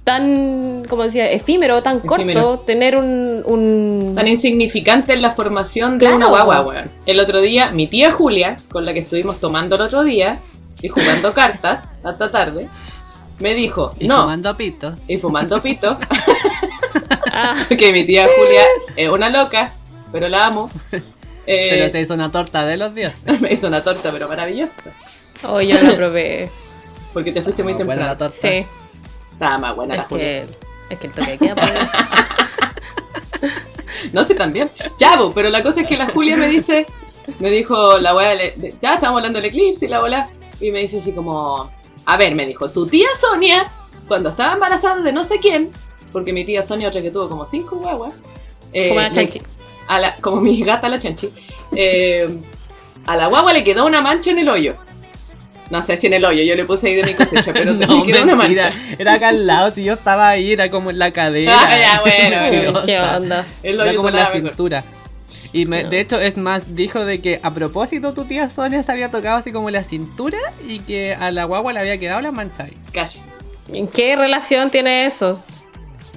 [0.08, 6.06] tan, como decía, efímero, tan corto, tener un, un- Tan insignificante en la formación de
[6.06, 6.16] Claro.
[6.16, 6.90] una guagua, weón.
[7.06, 10.40] El otro día, mi tía Julia, con la que estuvimos tomando el otro día
[10.82, 12.70] y jugando cartas hasta tarde,
[13.40, 14.96] me dijo, Y no, fumando pito.
[15.10, 15.98] y fumando pito,
[17.34, 18.62] Ah, que mi tía Julia
[18.96, 19.74] es una loca,
[20.12, 20.72] pero la amo.
[21.50, 23.40] Eh, Pero se hizo una torta de los dioses.
[23.40, 24.92] me hizo una torta, pero maravillosa.
[25.48, 26.50] oh, yo no lo probé.
[27.14, 28.02] Porque te fuiste muy temprano.
[28.02, 28.36] la torta.
[28.42, 28.66] Sí.
[29.38, 30.26] Estaba más buena la Es Julia.
[30.26, 30.48] que,
[30.94, 31.74] es que el toque queda pues.
[34.14, 34.70] No sé también.
[34.98, 36.86] Ya, po, pero la cosa es que la Julia me dice,
[37.40, 40.98] me dijo la de- ya estábamos hablando del eclipse y la bola, y me dice
[40.98, 41.72] así como,
[42.06, 43.66] a ver, me dijo, tu tía Sonia,
[44.08, 45.72] cuando estaba embarazada de no sé quién,
[46.12, 48.14] porque mi tía Sonia, otra que tuvo como cinco guaguas,
[48.74, 49.42] eh, Como la chanchi.
[49.88, 51.32] a la- como mi gata la chanchi,
[51.76, 52.30] eh,
[53.06, 54.76] a la guagua le quedó una mancha en el hoyo.
[55.70, 58.04] No sé si en el hoyo, yo le puse ahí de mi cosecha, pero No,
[58.04, 58.72] quedó una mancha.
[58.98, 61.54] Era acá al lado, si yo estaba ahí, era como en la cadera.
[61.58, 62.82] Ah, ya, bueno.
[62.86, 63.46] ¿Qué onda?
[63.64, 64.42] El Era como en la mejor.
[64.50, 64.84] cintura.
[65.54, 68.92] Y me- de hecho, es más, dijo de que a propósito tu tía Sonia se
[68.92, 70.38] había tocado así como la cintura
[70.68, 72.74] y que a la guagua le había quedado la mancha ahí.
[72.94, 73.22] Calla.
[73.74, 75.42] ¿En qué relación tiene eso?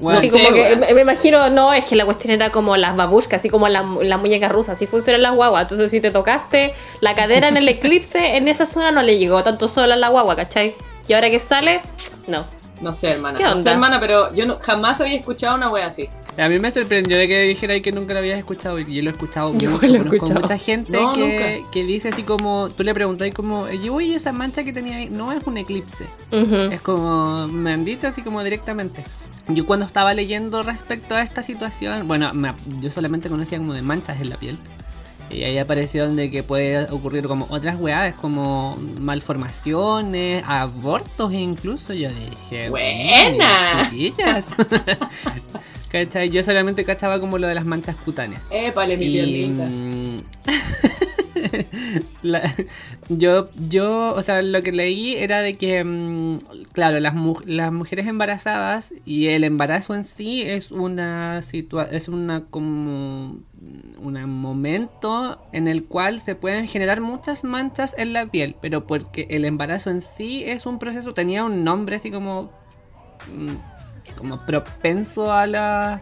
[0.00, 0.80] Bueno, así como que weón.
[0.80, 3.84] me, me imagino, no, es que la cuestión era como las babushkas, así como las
[4.02, 5.62] la muñecas rusas, así funcionan las guaguas.
[5.62, 9.42] Entonces, si te tocaste la cadera en el eclipse, en esa zona no le llegó
[9.42, 10.74] tanto sol a la guagua, ¿cachai?
[11.06, 11.80] Y ahora que sale,
[12.26, 12.44] no.
[12.80, 13.36] No sé, hermana.
[13.36, 13.72] ¿Qué No sé, onda?
[13.72, 16.08] hermana, pero yo no- jamás había escuchado una wea así.
[16.38, 19.10] A mí me sorprendió de que dijera que nunca lo habías escuchado y yo lo
[19.10, 19.78] he escuchado mucho.
[19.80, 20.40] Conozco escuchado.
[20.40, 24.32] mucha gente No, que, que dice así como, tú le preguntas como, yo oye, esa
[24.32, 26.06] mancha que tenía ahí no es un eclipse.
[26.30, 29.04] Es como, me han dicho así como directamente.
[29.48, 33.82] Yo cuando estaba leyendo respecto a esta situación, bueno, me- yo solamente conocía como de
[33.82, 34.56] manchas en la piel.
[35.30, 41.92] Y ahí apareció de que puede ocurrir como otras weas, como malformaciones, abortos incluso.
[41.94, 43.84] Yo dije, Buena.
[43.84, 44.54] "Mm, chiquillas.
[45.90, 46.30] ¿Cachai?
[46.30, 48.46] Yo solamente cachaba como lo de las manchas cutáneas.
[48.50, 49.66] Épale, mi Y, piernita.
[49.66, 50.18] mm,
[52.22, 52.54] la-
[53.08, 56.38] yo, yo, o sea, lo que leí era de que, mm,
[56.72, 62.08] claro, las, mu- las mujeres embarazadas y el embarazo en sí es una situa es
[62.08, 63.38] una como
[63.98, 69.26] un momento en el cual se pueden generar muchas manchas en la piel, pero porque
[69.30, 72.50] el embarazo en sí es un proceso, tenía un nombre así como
[73.36, 76.00] mm, como propenso a la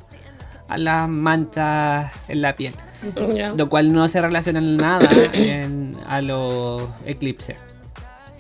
[0.69, 2.75] a las manchas en la piel
[3.57, 7.57] lo cual no se relaciona en nada en- a los eclipses.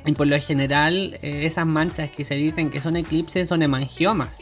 [0.06, 4.38] Y por lo general, eh, esas manchas que se dicen que son eclipses son hemangiomas.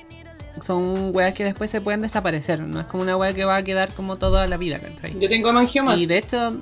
[0.63, 2.61] Son weas que después se pueden desaparecer.
[2.61, 5.19] No es como una wea que va a quedar como toda la vida, ¿cachai?
[5.19, 6.01] Yo tengo hemangiomas.
[6.01, 6.55] Y de hecho,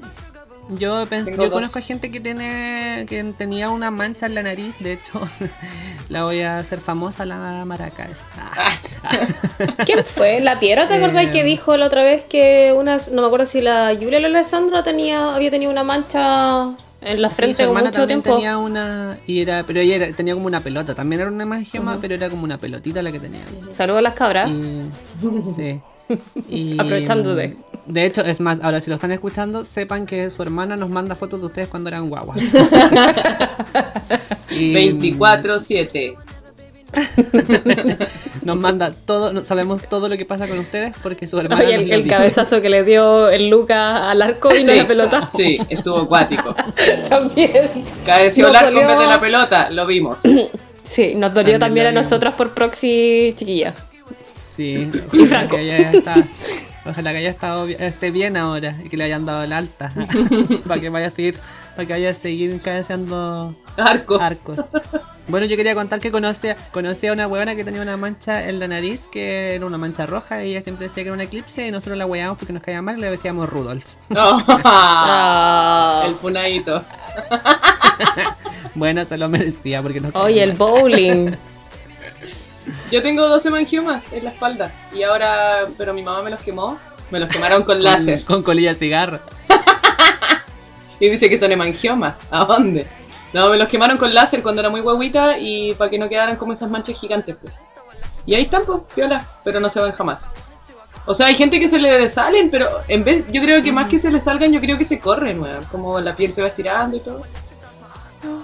[0.70, 1.52] yo pens- Tengo yo dos.
[1.52, 4.76] conozco a gente que tiene que tenía una mancha en la nariz.
[4.80, 5.20] De hecho,
[6.08, 8.08] la voy a hacer famosa la maraca.
[8.10, 9.74] esa.
[9.84, 10.40] ¿Quién fue?
[10.40, 10.88] ¿La Piera?
[10.88, 13.92] ¿Te acordás Eh, que dijo la otra vez que una, no me acuerdo si la
[13.94, 16.70] Julia o la Alessandra tenía, había tenido una mancha
[17.04, 18.36] en la Sí, frente su con hermana mucho también tiempo?
[18.40, 21.98] tenía una y era pero ella era- tenía como una pelota también era una hemangioma
[22.00, 23.42] pero era como una pelotita la que tenía
[23.72, 24.50] Saludos a las cabras.
[24.50, 24.80] y,
[25.54, 25.80] sí
[26.50, 27.56] Y, Aprovechando de.
[27.86, 31.14] de hecho es más ahora si lo están escuchando sepan que su hermana nos manda
[31.14, 32.38] fotos de ustedes cuando eran guaguas
[34.50, 36.14] Y 24-7.
[38.42, 41.74] nos manda todo no- sabemos todo lo que pasa con ustedes porque su hermana Oye,
[41.94, 45.28] el, cabezazo que le dio el Lucas al arco y no Sí, la pelota.
[45.32, 46.54] sí, estuvo acuático.
[47.08, 47.70] También.
[48.04, 50.22] Cabeció el arco en vez de la pelota, lo vimos.
[50.82, 52.04] Sí, nos dolió También a vimos.
[52.04, 53.74] nosotras por proxy chiquilla.
[54.38, 55.56] Sí, Y Franco.
[55.56, 56.14] que ella está,
[56.84, 59.94] ojalá que haya estado esté bien ahora y que le hayan dado el alta
[60.68, 61.38] para que vaya a seguir,
[61.74, 64.20] para que vaya a seguir cabeceando Arco.
[64.20, 64.58] arcos.
[65.26, 68.58] Bueno, yo quería contar que conocía, conocía a una huevona que tenía una mancha en
[68.60, 71.66] la nariz, que era una mancha roja, y ella siempre decía que era un eclipse,
[71.66, 73.94] y nosotros la hueábamos porque nos caía mal y le decíamos Rudolf.
[74.10, 74.42] No.
[74.64, 76.04] Ah.
[76.06, 76.84] El funadito.
[78.74, 80.58] Bueno, se lo merecía porque nos caía Oye, el mal.
[80.58, 81.36] bowling.
[82.90, 84.72] Yo tengo dos hemangiomas en la espalda.
[84.92, 86.78] Y ahora, pero mi mamá me los quemó.
[87.10, 88.24] Me los quemaron con láser.
[88.24, 89.20] Con, con colilla de cigarro.
[91.00, 92.16] Y dice que son hemangiomas.
[92.30, 92.86] ¿A dónde?
[93.32, 96.36] No, me los quemaron con láser cuando era muy guaguita y para que no quedaran
[96.36, 97.36] como esas manchas gigantes.
[97.40, 97.52] pues.
[98.26, 100.32] Y ahí están, pues, piola, pero no se van jamás.
[101.06, 103.90] O sea, hay gente que se le salen, pero en vez, yo creo que más
[103.90, 105.64] que se le salgan, yo creo que se corren, weón.
[105.64, 107.22] Como la piel se va estirando y todo.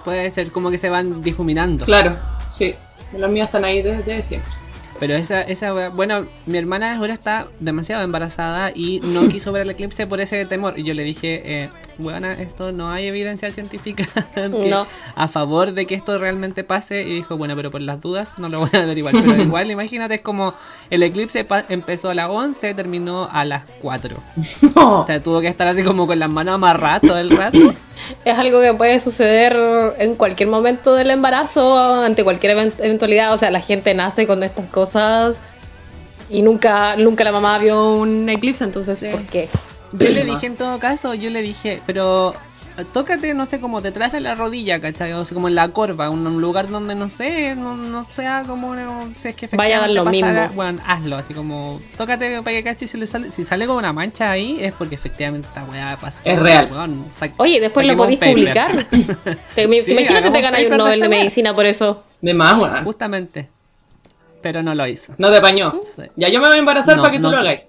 [0.05, 1.85] Puede ser como que se van difuminando.
[1.87, 2.17] Claro,
[2.53, 2.75] sí.
[3.17, 4.53] Los míos están ahí desde siempre.
[4.99, 9.71] Pero esa, esa bueno, mi hermana ahora está demasiado embarazada y no quiso ver el
[9.71, 10.79] eclipse por ese temor.
[10.79, 11.71] Y yo le dije, eh,
[12.01, 14.05] buena, esto no hay evidencia científica
[14.51, 14.87] No.
[15.15, 17.03] a favor de que esto realmente pase.
[17.03, 19.15] Y dijo, bueno, pero por las dudas no lo voy a averiguar.
[19.15, 20.55] Pero igual, imagínate, es como
[20.91, 24.17] el eclipse empezó a las 11, terminó a las 4.
[24.75, 27.59] O sea, tuvo que estar así como con las manos amarradas todo el rato.
[28.25, 29.55] Es algo que puede suceder
[29.99, 33.33] en cualquier momento del embarazo, ante cualquier event- eventualidad.
[33.35, 35.37] O sea, la gente nace con estas cosas
[36.31, 39.09] y nunca, nunca la mamá vio un eclipse, entonces, Sí.
[39.11, 39.49] ¿por qué?
[39.93, 42.35] Yo le dije en todo caso, yo le dije, pero
[42.95, 45.13] tócate, no sé, como detrás de la rodilla, ¿cachai?
[45.13, 48.45] O sea, como en la corva, un, un lugar donde no sé, no, no sea
[48.47, 50.57] como, no, si es que Vaya a dar lo efectivamente pasara, mismo.
[50.63, 53.93] Bueno, hazlo, así como, tócate para que cache si le sale, si sale como una
[53.93, 56.21] mancha ahí, es porque efectivamente esta weá pasa.
[56.25, 56.71] Es real.
[57.37, 58.87] Oye, después lo podéis publicar.
[59.55, 61.67] Te, me- Sí, te imaginas que te ganas paper un de Nobel de medicina por
[61.67, 62.05] eso.
[62.23, 62.85] De más, weón.
[62.85, 63.49] Justamente.
[64.43, 65.15] Pero no lo hizo.
[65.19, 65.79] No te apañó.
[65.97, 66.03] Sí.
[66.17, 67.61] Ya yo me voy a embarazar No, para que tú no lo te- hagáis.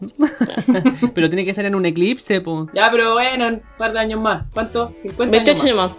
[1.14, 2.68] pero tiene que ser en un eclipse, po.
[2.74, 4.44] Ya, pero bueno, un par de años más.
[4.52, 4.92] ¿Cuánto?
[5.00, 5.90] 50 28 años años más.
[5.90, 5.98] más.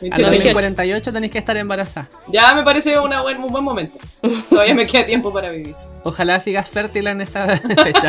[0.02, 0.52] 28 los Ah, 28.
[0.54, 2.08] 48 tenéis que estar embarazada.
[2.28, 3.98] Ya me parece una buen, un buen momento.
[4.50, 5.74] Todavía me queda tiempo para vivir.
[6.04, 7.46] Ojalá sigas fértil en esa
[7.84, 8.08] fecha.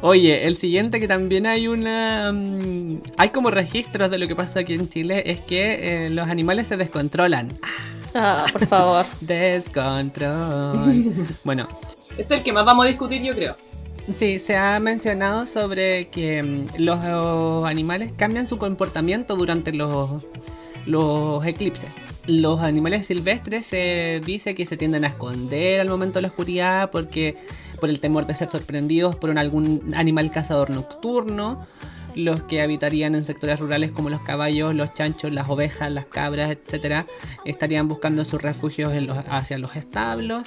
[0.00, 2.30] Oye, el siguiente que también hay una...
[2.32, 6.28] mm, hay como registros de lo que pasa aquí en Chile es que eh, los
[6.28, 7.48] animales se descontrolan.
[8.14, 9.06] Ah, por favor.
[9.20, 11.12] Descontrol.
[11.44, 11.68] bueno,
[12.18, 13.56] Este es el que más vamos a discutir, yo creo.
[14.14, 20.24] Sí, se ha mencionado sobre que mm, los eh, animales cambian su comportamiento durante los,
[20.86, 21.94] los eclipses.
[22.26, 26.90] Los animales silvestres se dice que se tienden a esconder al momento de la oscuridad
[26.90, 27.36] porque
[27.80, 31.66] por el temor de ser sorprendidos por un- algún animal cazador nocturno.
[32.14, 36.50] Los que habitarían en sectores rurales como los caballos, los chanchos, las ovejas, las cabras,
[36.52, 37.06] etcétera,
[37.44, 40.46] estarían buscando sus refugios en los- hacia los establos.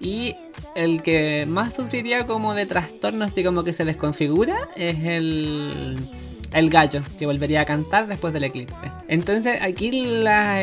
[0.00, 0.36] Y
[0.74, 5.96] el que más sufriría como de trastornos y como que se desconfigura es el,
[6.52, 8.92] el gallo, que volvería a cantar después del eclipse.
[9.08, 9.90] Entonces aquí
[10.22, 10.62] la,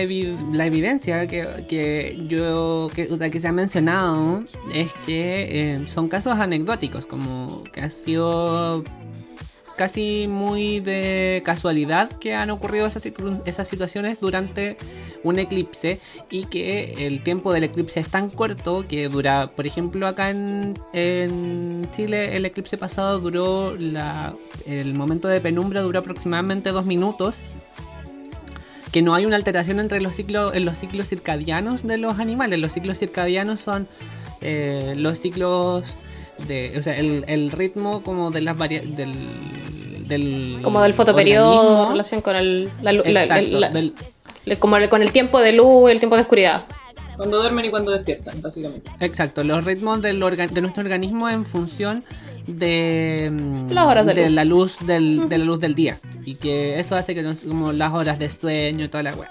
[0.52, 5.88] la evidencia que, que yo que, o sea, que se ha mencionado es que eh,
[5.88, 8.84] son casos anecdóticos, como que ha sido
[9.76, 13.08] casi muy de casualidad que han ocurrido esas,
[13.46, 14.78] esas situaciones durante
[15.24, 16.00] un eclipse
[16.30, 20.78] y que el tiempo del eclipse es tan corto que dura, por ejemplo, acá en,
[20.94, 24.34] en Chile el eclipse pasado duró, la,
[24.66, 27.36] el momento de penumbra duró aproximadamente dos minutos
[28.92, 32.60] que no hay una alteración entre los ciclos en los ciclos circadianos de los animales.
[32.60, 33.88] Los ciclos circadianos son
[34.40, 35.84] eh, los ciclos
[36.48, 41.92] de, o sea, el, el ritmo como de las del, del Como del fotoperiodo, en
[41.92, 43.94] relación con el, la la- Exacto, la- del-
[44.60, 46.66] como el- con el tiempo de luz y el tiempo de oscuridad.
[47.16, 48.90] Cuando duermen y cuando despiertan, básicamente.
[49.00, 52.04] exacto, los ritmos del orga- de nuestro organismo en función
[52.48, 54.30] de, mm, Las horas de luz.
[54.32, 57.72] la luz del, de la luz del día y que eso hace que nos, como
[57.72, 59.30] las horas de sueño y toda la wea.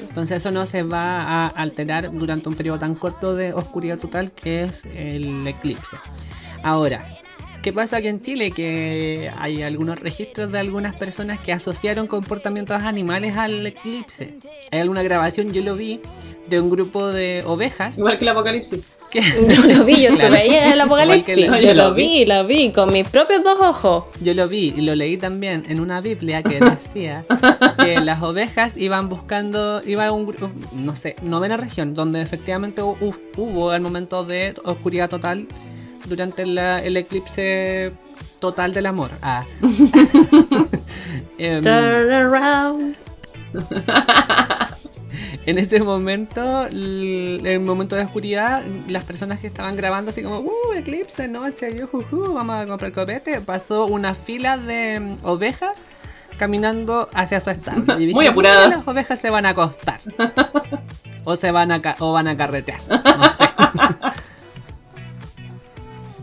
[0.00, 4.32] Entonces eso no se va a alterar durante un periodo tan corto de oscuridad total
[4.32, 5.96] que es el eclipse.
[6.62, 7.04] Ahora,
[7.62, 8.50] ¿qué pasa aquí en Chile?
[8.50, 14.34] Que hay algunos registros de algunas personas que asociaron comportamientos animales al eclipse.
[14.70, 16.00] Hay alguna grabación, yo lo vi,
[16.48, 18.80] de un grupo de ovejas Igual que el apocalipsis.
[19.10, 19.20] que...
[19.48, 20.18] Yo lo vi, yo Claro.
[20.18, 21.36] te veía en el apocalipsis.
[21.48, 24.04] la- Yo lo vi, lo vi con mis propios dos ojos.
[24.22, 27.24] Yo lo vi y lo leí también en una Biblia que decía
[27.78, 32.82] que las ovejas iban buscando, iba a un grupo, no sé, novena región, donde efectivamente
[32.82, 35.46] hu- hu- hubo el momento de oscuridad total
[36.08, 37.92] durante la- el eclipse
[38.40, 39.10] total del amor.
[39.22, 39.44] Ah.
[41.38, 42.96] Em, Turn around.
[45.46, 50.40] en ese momento, l- el momento de oscuridad, las personas que estaban grabando así como,
[50.40, 55.82] uh, eclipse, noche, yo, juju, vamos a comprar copete, pasó una fila de mm, ovejas
[56.38, 57.94] caminando hacia su establo.
[57.98, 58.66] Y dije, Muy apuradas.
[58.66, 60.00] "Mira, Las ovejas se van a acostar.
[61.24, 62.78] o se van a, ca- o van a carretear.
[62.88, 63.48] No sé.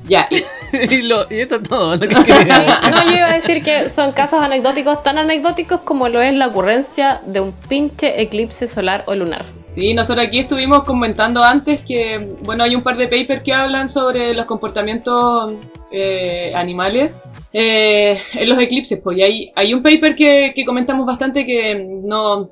[0.07, 2.07] Ya, y- y, lo- y eso es todo lo que.
[2.15, 6.47] No, yo iba a decir que son casos anecdóticos tan anecdóticos como lo es la
[6.47, 9.45] ocurrencia de un pinche eclipse solar o lunar.
[9.71, 13.89] Sí, nosotros aquí estuvimos comentando antes que, bueno, hay un par de papers que hablan
[13.89, 15.51] sobre los comportamientos
[15.91, 17.11] eh, animales
[17.51, 19.01] eh, en los eclipses.
[19.03, 22.49] Pues y hay, hay un paper que, que comentamos bastante que no.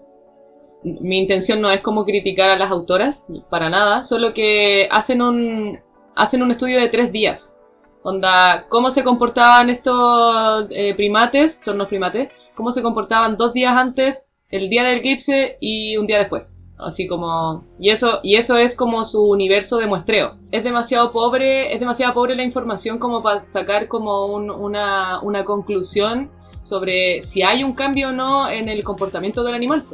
[0.84, 5.78] Mi intención no es como criticar a las autoras, para nada, solo que hacen un,
[6.16, 7.60] hacen un estudio de tres días.
[8.04, 13.78] Onda, cómo se comportaban estos eh, primates, son los primates, cómo se comportaban dos días
[13.78, 16.60] antes, el día del eclipse y un día después.
[16.78, 17.64] Así como.
[17.80, 20.38] Y eso, y eso es como su universo de muestreo.
[20.52, 25.46] Es demasiado pobre, es demasiado pobre la información como para sacar como un- una, una
[25.46, 26.30] conclusión
[26.64, 29.86] sobre si hay un cambio o no en el comportamiento del animal.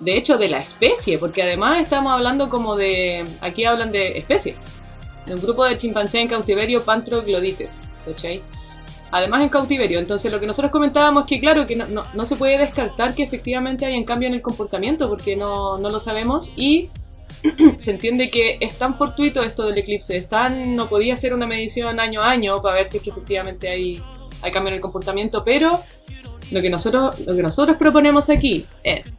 [0.00, 3.24] De hecho, de la especie, porque además estamos hablando como de.
[3.40, 4.56] Aquí hablan de especie.
[5.26, 7.84] De un grupo de chimpancés en cautiverio Pantroglodites.
[8.06, 8.42] ¿Cachai?
[9.12, 9.98] Además en cautiverio.
[9.98, 13.14] Entonces lo que nosotros comentábamos es que claro, que no, no- no se puede descartar
[13.14, 16.90] que efectivamente hay un cambio en el comportamiento porque no, no lo sabemos y
[17.78, 21.46] se entiende que es tan fortuito esto del eclipse, es tan, no podía hacer una
[21.46, 24.02] medición año a año para ver si es que efectivamente hay,
[24.42, 25.80] hay cambio en el comportamiento, pero
[26.50, 29.18] lo que nosotros, lo que nosotros proponemos aquí es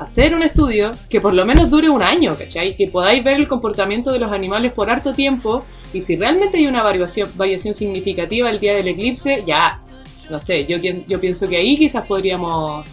[0.00, 2.74] hacer un estudio que por lo menos dure un año, ¿cachai?
[2.74, 6.66] Que podáis ver el comportamiento de los animales por harto tiempo y si realmente hay
[6.66, 9.82] una variación, variación significativa el día del eclipse, ya,
[10.30, 12.86] no sé, yo, yo pienso que ahí quizás podríamos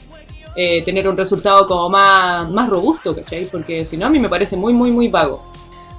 [0.57, 3.45] eh, tener un resultado como más, robusto, ¿cachai?
[3.45, 5.45] Porque si no, a mí me parece muy, muy, muy vago.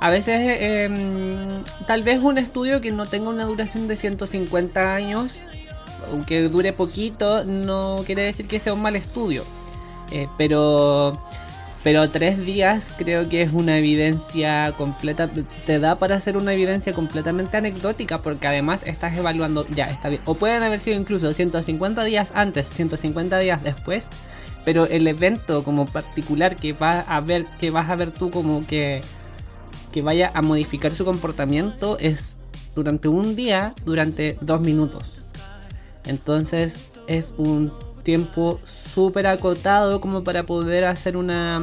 [0.00, 5.38] A veces, eh, tal vez un estudio que no tenga una duración de 150 años,
[6.10, 9.44] aunque dure poquito, no quiere decir que sea un mal estudio.
[10.10, 11.20] Eh, pero,
[11.82, 15.30] pero tres días creo que es una evidencia completa,
[15.64, 20.22] te da para hacer una evidencia completamente anecdótica, porque además estás evaluando, ya está bien,
[20.24, 24.08] o pueden haber sido incluso 150 días antes, 150 días después,
[24.64, 28.66] Pero el evento como particular que vas a ver, que vas a ver tú como
[28.66, 29.00] que,
[29.92, 32.36] que vaya a modificar su comportamiento es
[32.74, 35.32] durante un día, durante dos minutos.
[36.04, 37.72] Entonces es un
[38.08, 41.62] tiempo súper acotado como para poder hacer una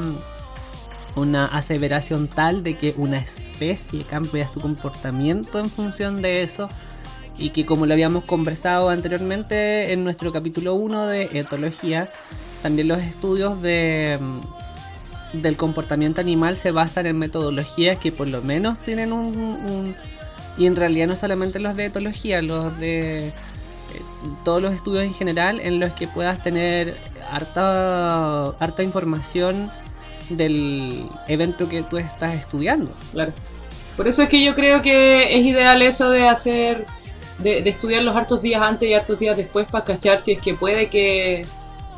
[1.16, 6.70] una aseveración tal de que una especie cambia su comportamiento en función de eso.
[7.40, 12.10] Y que como lo habíamos conversado anteriormente en nuestro capítulo 1 de etología,
[12.62, 14.20] también los estudios de,
[15.34, 19.96] del comportamiento animal se basan en metodologías que por lo menos tienen un,
[20.60, 23.34] y en realidad no solamente los de etología, los de
[24.44, 26.98] todos los estudios en general en los que puedas tener
[27.32, 29.72] harta, harta información
[30.30, 32.92] del evento que tú estás estudiando.
[33.12, 33.34] Claro.
[33.96, 36.86] Por eso es que yo creo que es ideal eso de hacer,
[37.40, 40.54] de, estudiar los hartos días antes y hartos días después para cachar si es que
[40.54, 41.46] puede que,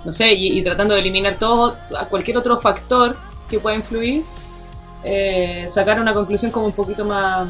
[0.05, 3.17] no sé, y, tratando de eliminar todo, a cualquier otro factor
[3.49, 4.23] que pueda influir,
[5.03, 7.47] eh, sacar una conclusión como un poquito más,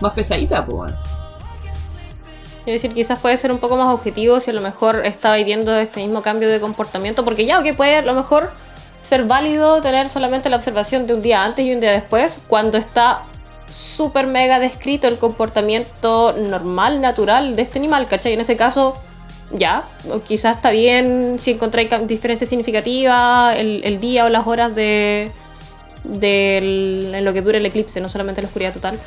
[0.00, 1.23] más pesadita, pues bueno.
[2.66, 5.76] Es decir, quizás puede ser un poco más objetivo si a lo mejor está viviendo
[5.76, 8.52] este mismo cambio de comportamiento, porque ya, que puede a lo mejor
[9.02, 12.78] ser válido tener solamente la observación de un día antes y un día después, cuando
[12.78, 13.22] está
[13.68, 18.32] súper mega descrito el comportamiento normal, natural de este animal, ¿cachai?
[18.32, 18.96] En ese caso,
[19.52, 19.84] ya,
[20.26, 25.30] quizás está bien si encontráis diferencias significativas el, día o las horas de,
[26.04, 28.98] de en lo que dure el eclipse, no solamente la oscuridad total.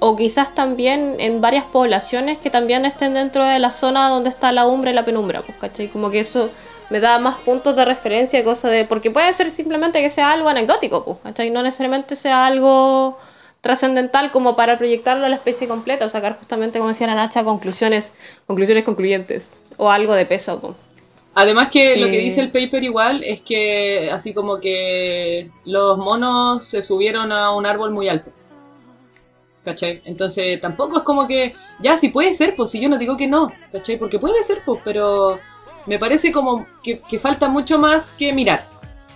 [0.00, 4.50] O quizás también en varias poblaciones que también estén dentro de la zona donde está
[4.50, 5.88] la umbra y la penumbra, pues, ¿cachai?
[5.88, 6.50] Como que eso
[6.88, 8.84] me da más puntos de referencia, cosa de.
[8.84, 11.50] Porque puede ser simplemente que sea algo anecdótico, pues, ¿cachai?
[11.50, 13.18] No necesariamente sea algo
[13.60, 17.44] trascendental como para proyectarlo a la especie completa o sacar justamente, como decía la Nacha,
[17.44, 18.14] conclusiones,
[18.46, 20.60] conclusiones concluyentes o algo de peso.
[20.60, 20.74] Pues.
[21.34, 25.98] Además que lo que eh, dice el paper igual es que así como que los
[25.98, 28.30] monos se subieron a un árbol muy alto.
[29.64, 30.00] ¿Cachai?
[30.04, 33.26] Entonces tampoco es como que, ya, si puede ser, pues si yo no digo que
[33.26, 33.98] no, ¿cachai?
[33.98, 35.38] Porque puede ser, pues, pero
[35.86, 38.66] me parece como que, falta mucho más que mirar.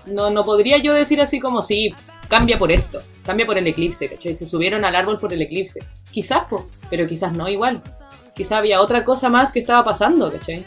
[0.06, 1.94] No, no podría yo decir así como, sí,
[2.28, 4.34] cambia por esto, cambia por el eclipse, ¿cachai?
[4.34, 5.80] Se subieron al árbol por el eclipse.
[6.10, 6.42] Quizás,
[6.90, 7.82] pero quizás no igual.
[8.36, 10.66] Quizás había otra cosa más que estaba pasando, ¿cachai?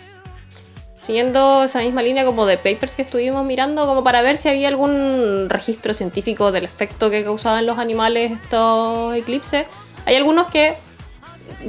[1.08, 4.68] Siguiendo esa misma línea como de papers que estuvimos mirando, como para ver si había
[4.68, 9.68] algún registro científico del efecto que causaban los animales estos eclipses.
[10.06, 10.76] Hay algunos que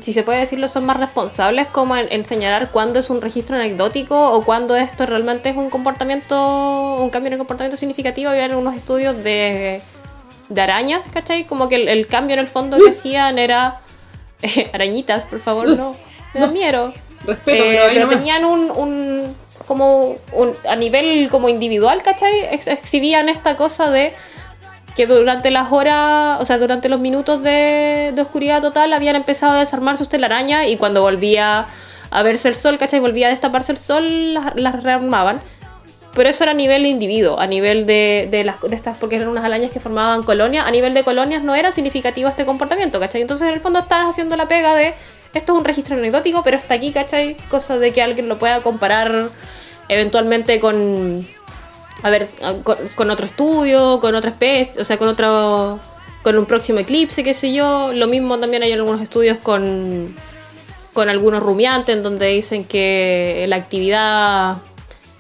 [0.01, 4.33] si se puede decirlo, son más responsables como en, señalar cuándo es un registro anecdótico
[4.33, 8.31] o cuándo esto realmente es un comportamiento, un cambio en el comportamiento significativo.
[8.31, 9.81] Había algunos estudios de,
[10.49, 11.45] de arañas, ¿cachai?
[11.45, 13.83] Como que el, cambio en el fondo que hacían era
[14.73, 15.95] arañitas, por favor, no,
[16.35, 16.93] me da miedo.
[17.25, 22.49] Respeto, eh, pero, tenían un, un como un, a nivel como individual, ¿cachai?
[22.51, 24.13] exhibían esta cosa de
[24.97, 29.61] que durante las horas, o sea, durante los minutos de, oscuridad total habían empezado a
[29.61, 31.69] desarmar sus telarañas y cuando volvía
[32.11, 32.99] a verse el sol, ¿cachai?
[32.99, 35.41] Volvía a destaparse el sol, las, rearmaban.
[36.19, 39.45] Pero eso era a nivel individuo, a nivel de, las, de estas, porque eran unas
[39.45, 43.21] arañas que formaban colonias, a nivel de colonias no era significativo este comportamiento, ¿cachai?
[43.21, 44.95] Entonces en el fondo estás haciendo la pega de,
[45.33, 47.37] esto es un registro anecdótico, pero está aquí, ¿cachai?
[47.49, 49.31] Cosa de que alguien lo pueda comparar
[49.89, 51.25] eventualmente con,
[52.03, 52.27] a ver,
[52.97, 55.79] con, otro estudio, con otra especie, o sea, con otro,
[56.25, 57.93] con un próximo eclipse, qué sé yo.
[57.93, 60.17] Lo mismo también hay algunos estudios con,
[60.95, 64.57] con algunos rumiantes en donde dicen que la actividad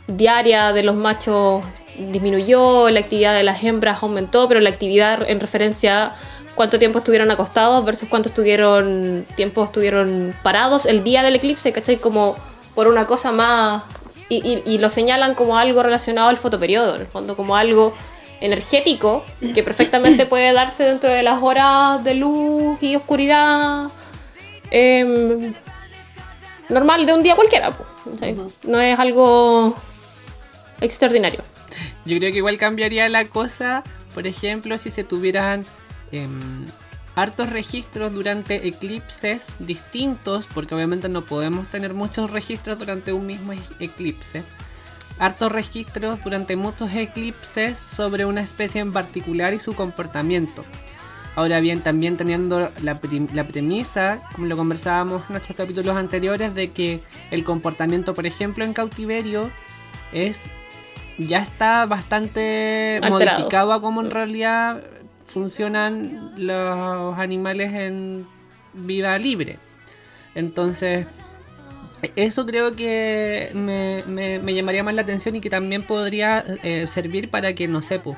[0.09, 1.65] diaria de los machos
[1.99, 6.17] disminuyó, la actividad de las hembras aumentó, pero la actividad en referencia a
[6.55, 11.99] cuánto tiempo estuvieron acostados versus cuánto estuvieron tiempo estuvieron parados el día del eclipse, ¿cachai?
[11.99, 12.37] Como
[12.75, 13.83] por una cosa más
[14.29, 17.95] y, lo señalan como algo relacionado al fotoperiodo, en el fondo como algo
[18.41, 23.89] energético que perfectamente puede darse dentro de las horas de luz y oscuridad
[24.71, 25.55] em,
[26.69, 27.73] normal de un día cualquiera.
[28.63, 29.75] No es algo
[30.81, 31.43] extraordinario.
[32.05, 35.65] Yo creo que igual cambiaría la cosa, por ejemplo, si se tuvieran
[36.13, 36.67] em,
[37.15, 43.53] hartos registros durante eclipses distintos, porque obviamente no podemos tener muchos registros durante un mismo
[43.53, 44.45] e-, eclipse.
[45.19, 50.65] Hartos registros durante muchos eclipses sobre una especie en particular y su comportamiento.
[51.35, 57.01] Ahora bien, también teniendo la, premisa, como lo conversábamos en nuestros capítulos anteriores, de que
[57.31, 59.49] el comportamiento, por ejemplo, en cautiverio
[60.13, 60.51] es
[61.19, 64.83] ya está bastante modificado a como en realidad
[65.27, 68.27] funcionan los animales en
[68.75, 69.59] vida libre.
[70.35, 71.07] Entonces,
[72.15, 76.87] Eso creo que me, me- me llamaría más la atención y que también podría eh,
[76.87, 78.17] servir para que, no sé, po,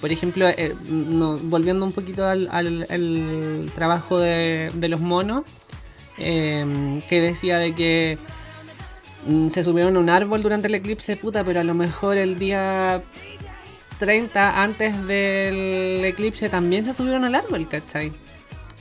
[0.00, 5.44] por ejemplo, eh, no- volviendo un poquito al, al- al trabajo de, de los monos,
[6.16, 8.16] eh, que decía de que
[9.48, 13.02] se subieron a un árbol durante el eclipse, puta, pero a lo mejor el día
[13.98, 18.12] 30 antes del eclipse también se subieron al árbol, ¿cachai?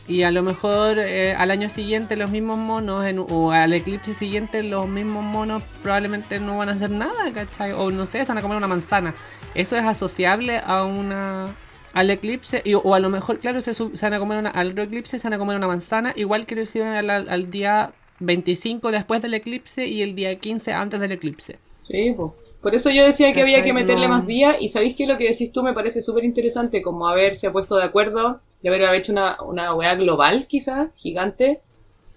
[0.07, 4.15] Y a lo mejor eh, al año siguiente los mismos monos, en- o al eclipse
[4.15, 7.73] siguiente los mismos monos probablemente no van a hacer nada, ¿cachai?
[7.73, 9.13] O no sé, se van a comer una manzana.
[9.53, 11.47] Eso es asociable a una
[11.93, 15.17] al eclipse, y- o a lo mejor, claro, se, van a comer una, al eclipse,
[15.19, 19.33] se van a comer una manzana, igual que lo hicieron al día 25 después del
[19.33, 21.57] eclipse y el día 15 antes del eclipse.
[21.83, 22.35] Sí, po.
[22.61, 24.13] por eso yo decía que había que meterle No.
[24.13, 27.49] más días y sabéis que lo que decís tú me parece súper interesante, como haberse
[27.49, 31.61] puesto de acuerdo, de haber hecho una, una weá global quizás, gigante,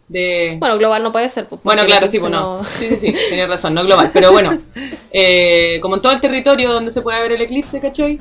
[0.09, 0.57] de...
[0.61, 1.47] Bueno, global no puede ser.
[1.47, 2.59] pues, Bueno, claro, sí, bueno.
[2.59, 4.11] no- Sí, sí, sí, tenías razón, no global.
[4.13, 4.59] Pero bueno,
[5.11, 8.21] eh, como en todo el territorio donde se puede ver el eclipse, ¿cachai?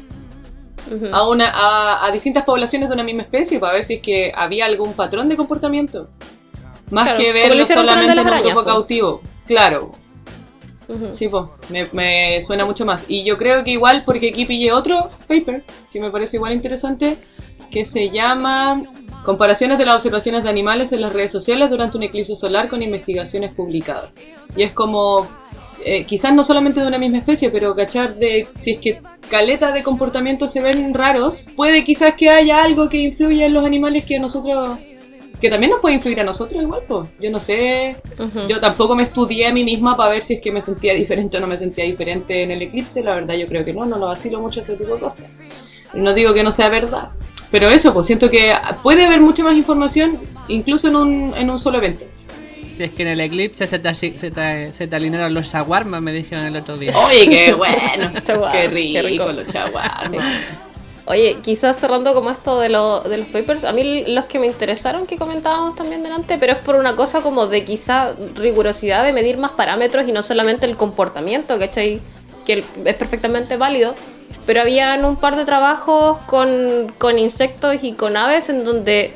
[1.12, 4.32] A, una, a, a distintas poblaciones de una misma especie para ver si es que
[4.36, 6.10] había algún patrón de comportamiento.
[6.92, 8.64] Más Claro, que verlo solamente en un grupo po.
[8.66, 9.22] cautivo.
[9.48, 9.92] Claro,
[11.12, 13.06] sí, pues, me, me suena mucho más.
[13.08, 17.18] Y yo creo que igual, porque aquí pillé otro paper que me parece igual interesante,
[17.72, 18.84] que se llama
[19.24, 22.82] Comparaciones de las observaciones de animales en las redes sociales durante un eclipse solar con
[22.82, 24.20] investigaciones publicadas.
[24.56, 25.28] Y es como,
[25.86, 29.72] eh, quizás no solamente de una misma especie, pero cachar de si es que caleta
[29.74, 34.06] de comportamientos se ven raros, puede quizás que haya algo que influya en los animales
[34.06, 34.80] que a nosotros...
[35.42, 37.10] Que también nos puede influir a nosotros igual, pues.
[37.20, 37.98] Yo no sé...
[38.20, 38.48] Ujú.
[38.48, 41.38] Yo tampoco me estudié a mí misma para ver si es que me sentía diferente
[41.38, 43.04] o no me sentía diferente en el eclipse.
[43.04, 45.26] La verdad, yo creo que no, no lo vacilo mucho ese tipo de cosas.
[45.94, 47.10] No digo que no sea verdad.
[47.50, 50.18] Pero eso, pues siento que puede haber mucha más información,
[50.48, 52.06] incluso en un, en un solo evento.
[52.78, 56.00] Si es que en el eclipse se te, se te, se te alinearon los shawarma,
[56.00, 56.92] me dijeron el otro día.
[57.08, 58.12] Oye, qué bueno.
[58.24, 59.32] Qué qué rico, rico.
[59.34, 60.26] los chaguarmas.
[61.12, 64.47] Oye, quizás cerrando como esto de, lo- de los papers, a mí los que me
[64.47, 69.12] interesaron que comentábamos también delante, pero es por una cosa como de quizá rigurosidad de
[69.12, 71.99] medir más parámetros y no solamente el comportamiento, ¿cachai?
[72.45, 73.93] Que es perfectamente válido,
[74.45, 79.12] pero habían un par de trabajos con, con insectos y con aves en donde,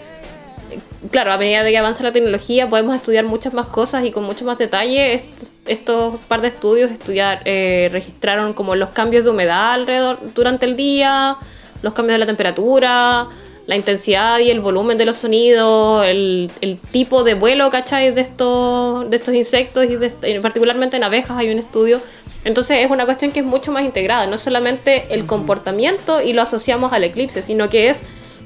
[1.12, 4.26] claro, a medida de que avanza la tecnología podemos estudiar muchas más cosas y con
[4.26, 5.14] mucho más detalle.
[5.14, 10.66] Estos, estos par de estudios estudiar, eh, registraron como los cambios de humedad alrededor durante
[10.66, 11.38] el día,
[11.82, 13.30] los cambios de la temperatura,
[13.68, 18.12] la intensidad y el volumen de los sonidos, el, el tipo de vuelo, ¿cachai?
[18.12, 22.02] De estos, de estos insectos y de particularmente en abejas hay un estudio.
[22.44, 26.44] Entonces es una cuestión que es mucho más integrada, no solamente el comportamiento y lo
[26.44, 28.04] asociamos al eclipse, sino que es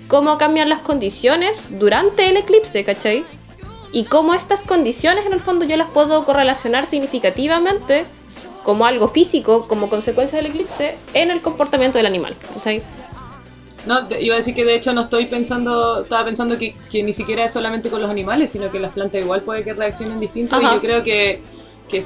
[0.07, 3.25] cómo cambian las condiciones durante el eclipse, ¿cachai?
[3.91, 8.05] Y cómo estas condiciones en el fondo yo las puedo correlacionar significativamente
[8.63, 12.81] como algo físico, como consecuencia del eclipse, en el comportamiento del animal, ¿cachai?
[13.85, 17.13] No, iba a decir que de hecho no estoy pensando, estaba pensando que, que ni
[17.13, 20.57] siquiera es solamente con los animales, sino que las plantas igual puede que reaccionen distinto
[20.57, 20.71] Ajá.
[20.71, 21.41] y yo creo que,
[21.87, 22.03] que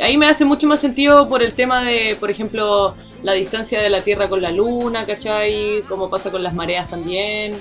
[0.00, 3.90] ahí me hace mucho más sentido por el tema de, por ejemplo, la distancia de
[3.90, 5.82] la Tierra con la Luna, ¿cachai?
[5.88, 7.54] Como pasa con las mareas también.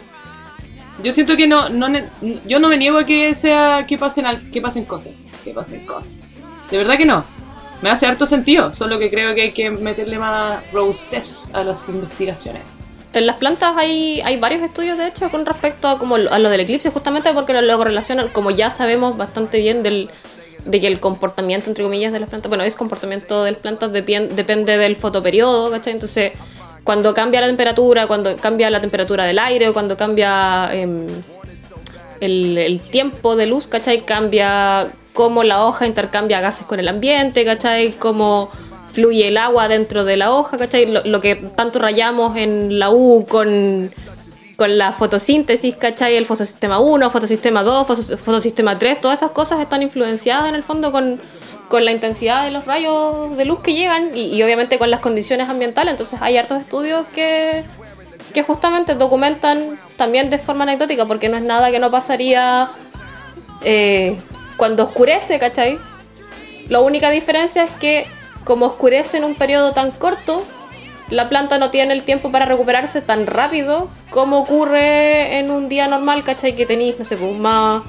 [1.03, 1.87] Yo siento que no, no
[2.45, 5.85] yo no me niego a que sea que pasen al- que pasen cosas, que pasen
[5.85, 6.15] cosas.
[6.71, 7.23] De verdad que no.
[7.81, 11.89] Me hace harto sentido, solo que creo que hay que meterle más robustez a las
[11.89, 12.93] investigaciones.
[13.19, 16.49] En las plantas hay, hay varios estudios, de hecho, con respecto a, como, a lo
[16.49, 20.09] del eclipse, justamente porque lo, lo correlacionan, como ya sabemos bastante bien, del,
[20.65, 23.93] de que el comportamiento, entre comillas, de las plantas, bueno, es comportamiento de las plantas
[23.93, 25.93] depende del fotoperiodo, ¿cachai?
[25.93, 26.33] Entonces,
[26.83, 33.35] cuando cambia la temperatura, cuando cambia la temperatura del aire, cuando cambia el, el tiempo
[33.35, 34.05] de luz, ¿cachai?
[34.05, 37.93] Cambia cómo la hoja intercambia gases con el ambiente, ¿cachai?
[37.93, 38.51] Cómo
[38.95, 40.85] fluye el agua dentro de la hoja, ¿cachai?
[40.85, 43.91] Lo, que tanto rayamos en la U con,
[44.55, 46.15] con la fotosíntesis, ¿cachai?
[46.15, 50.63] El fotosistema 1, fotosistema 2, fotos- fotosistema 3, todas esas cosas están influenciadas en el
[50.63, 51.19] fondo con,
[51.67, 55.01] con la intensidad de los rayos de luz que llegan y, y obviamente con las
[55.01, 55.91] condiciones ambientales.
[55.91, 57.63] Entonces hay hartos estudios que,
[58.33, 62.69] que justamente documentan también de forma anecdótica, porque no es nada que no pasaría
[63.63, 64.15] eh,
[64.57, 65.77] cuando oscurece, ¿cachai?
[66.69, 68.07] La única diferencia es que
[68.45, 70.45] como oscurece en un periodo tan corto,
[71.09, 75.87] la planta no tiene el tiempo para recuperarse tan rápido como ocurre en un día
[75.87, 76.55] normal, ¿cachai?
[76.55, 77.83] Que tenéis, no sé, pues más...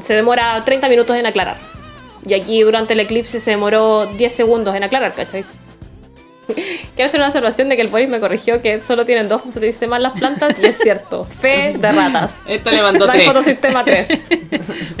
[0.00, 1.56] Se demora 30 minutos en aclarar.
[2.26, 5.44] Y aquí durante el eclipse se demoró 10 segundos en aclarar, ¿cachai?
[6.94, 10.00] Quiero hacer una observación de que el Boris me corrigió que solo tienen dos fotosistemas
[10.00, 11.24] las plantas y es cierto.
[11.40, 12.42] Fe de ratas.
[12.46, 13.24] Esto le mandó tres.
[13.26, 14.10] fotosistema 3.
[14.10, 14.44] Es que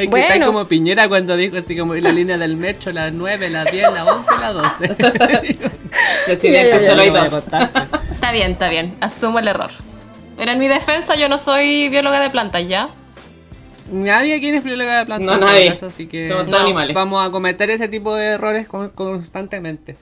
[0.02, 0.46] está Bueno.
[0.46, 4.04] como Piñera cuando dijo así como la línea del metro, la 9, la 10, la
[4.04, 4.94] 11, la 12.
[6.26, 7.32] Presidente, Ya, ya, ya, solo hay dos.
[7.32, 8.96] Está bien, está bien.
[9.00, 9.70] Asumo el error.
[10.36, 12.88] Pero en mi defensa yo no soy bióloga de plantas, ¿ya?
[13.92, 15.38] Nadie aquí es bióloga de plantas.
[15.38, 15.68] No, nadie.
[15.70, 16.94] caso, así que Somos animales.
[16.94, 19.96] Vamos a cometer ese tipo de errores con- constantemente.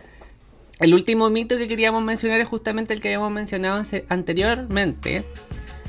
[0.83, 5.24] El último mito que queríamos mencionar es justamente el que habíamos mencionado anteriormente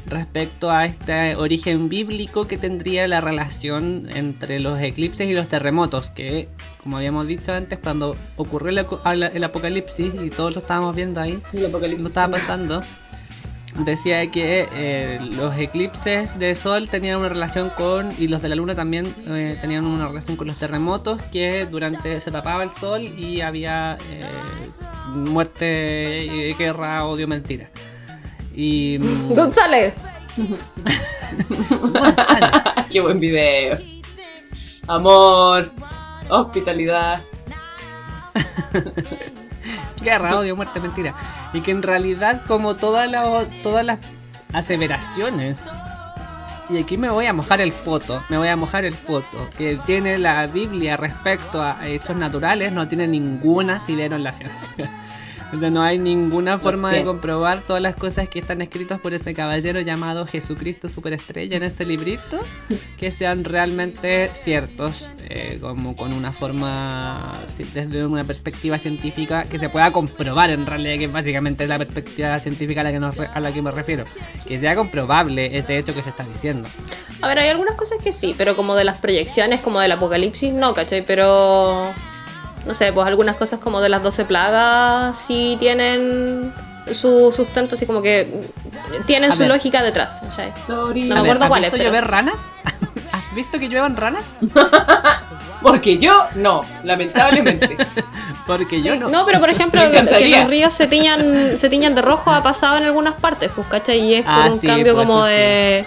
[0.06, 6.12] respecto a este origen bíblico que tendría la relación entre los eclipses y los terremotos,
[6.12, 6.48] que
[6.84, 12.08] como habíamos dicho antes, cuando ocurrió el, apocalipsis y todos lo estábamos viendo ahí, no
[12.08, 12.84] estaba pasando.
[13.80, 18.56] Decía que eh, los eclipses de sol tenían una relación con, y los de la
[18.56, 23.02] luna también eh, tenían una relación con los terremotos, que durante se tapaba el sol
[23.02, 24.30] y había eh,
[25.08, 27.72] muerte, eh, guerra, odio, mentira.
[28.56, 29.96] Y mm, González.
[32.92, 33.80] Qué buen video.
[34.88, 35.72] Amor,
[36.30, 37.24] hospitalidad.
[40.04, 41.14] guerra, odio, muerte, mentira.
[41.54, 44.00] Y que en realidad, como todas las todas las
[44.54, 45.62] aseveraciones,
[46.70, 49.78] y aquí me voy a mojar el poto, me voy a mojar el poto, que
[49.86, 54.90] tiene la Biblia respecto a hechos naturales, no tiene ninguna asidero en la ciencia.
[55.54, 59.14] O sea, no hay ninguna forma de comprobar todas las cosas que están escritas por
[59.14, 62.40] ese caballero llamado Jesucristo Superestrella en este librito
[62.98, 67.44] que sean realmente ciertos, eh, como con una forma,
[67.74, 72.40] desde una perspectiva científica que se pueda comprobar en realidad, que básicamente es la perspectiva
[72.40, 74.06] científica a la que, nos a la que me refiero,
[74.48, 76.68] que sea comprobable ese hecho que se está diciendo.
[77.22, 80.52] A ver, hay algunas cosas que sí, pero como de las proyecciones, como del apocalipsis,
[80.52, 81.06] no, ¿cachai?
[81.06, 81.94] Pero.
[82.66, 86.54] No sé, pues algunas cosas como de las 12 plagas sí tienen
[86.92, 88.42] su sustento, así como que
[89.06, 89.50] tienen A su ver.
[89.50, 90.22] lógica detrás.
[90.68, 92.54] No me ver, acuerdo ¿Has cuál es, visto pero- llover ranas?
[93.12, 94.28] ¿Has visto que lluevan ranas?
[95.62, 97.78] Porque yo no, lamentablemente.
[98.48, 99.08] Porque yo no.
[99.10, 102.78] No, pero por ejemplo, que, los ríos se tiñan, se tiñan de rojo ha pasado
[102.78, 104.00] en algunas partes, pues, ¿cachai?
[104.02, 105.86] Y es por Ah, un sí, cambio pues, como de,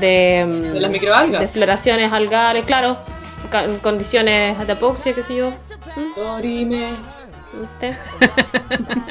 [0.00, 0.70] de.
[0.74, 1.40] De las microalgas.
[1.40, 2.96] De floraciones algales, claro.
[3.82, 5.52] Condiciones de apoxia, qué sé yo.
[6.16, 6.96] Dorime.
[7.80, 7.96] ¿Viste?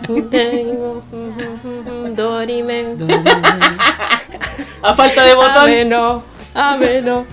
[2.16, 2.96] Dorime.
[4.82, 5.64] A falta de botón.
[5.64, 6.24] Ameno.
[6.54, 7.26] Ameno.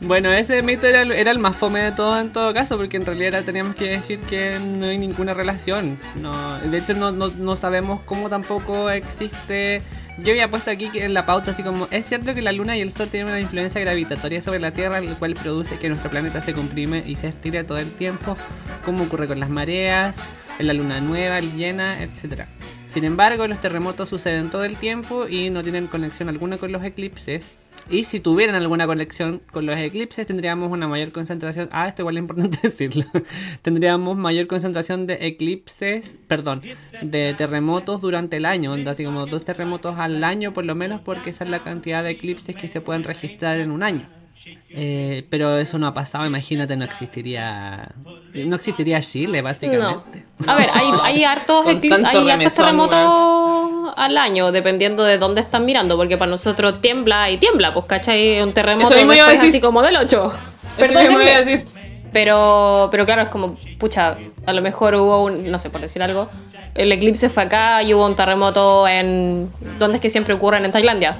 [0.00, 2.96] Bueno, ese mito era, el- era el más fome de todo en todo caso, porque
[2.98, 5.98] en realidad era- teníamos que decir que no hay ninguna relación.
[6.16, 9.82] No, de hecho, no, no, no sabemos cómo tampoco existe.
[10.18, 12.80] Yo había puesto aquí en la pauta así como, es cierto que la luna y
[12.80, 16.40] el sol tienen una influencia gravitatoria sobre la Tierra, el cual produce que nuestro planeta
[16.40, 18.36] se comprime y se estire todo el tiempo,
[18.84, 20.18] como ocurre con las mareas,
[20.60, 22.44] en la luna nueva, llena, etc.
[22.86, 26.84] Sin embargo, los terremotos suceden todo el tiempo y no tienen conexión alguna con los
[26.84, 27.50] eclipses.
[27.90, 31.68] Y si tuvieran alguna conexión con los eclipses, tendríamos una mayor concentración.
[31.70, 33.04] Ah, esto igual es importante decirlo.
[33.62, 36.62] tendríamos mayor concentración de eclipses, perdón,
[37.02, 38.72] de terremotos durante el año.
[38.72, 42.02] onda, Así como dos terremotos al año, por lo menos, porque esa es la cantidad
[42.02, 44.08] de eclipses que se pueden registrar en un año.
[44.70, 47.88] Eh, pero eso no ha pasado, imagínate, no existiría.
[48.34, 49.44] No existiría Chile, No.
[49.44, 50.24] básicamente.
[50.46, 55.96] A ver, hay, hay hartos, hay hartos terremotos al año, dependiendo de dónde están mirando,
[55.96, 58.40] porque para nosotros tiembla y tiembla, pues, ¿cachai?
[58.42, 59.54] Un terremoto Eso mismo iba a después decir.
[59.56, 60.32] así como del 8.
[60.78, 61.64] Eso mismo voy a decir.
[62.12, 64.16] Pero, pero claro, es como, pucha,
[64.46, 66.28] a lo mejor hubo un, no sé, por decir algo,
[66.74, 69.50] el eclipse fue acá y hubo un terremoto en...
[69.78, 70.64] ¿Dónde es que siempre ocurren?
[70.64, 71.16] En Tailandia.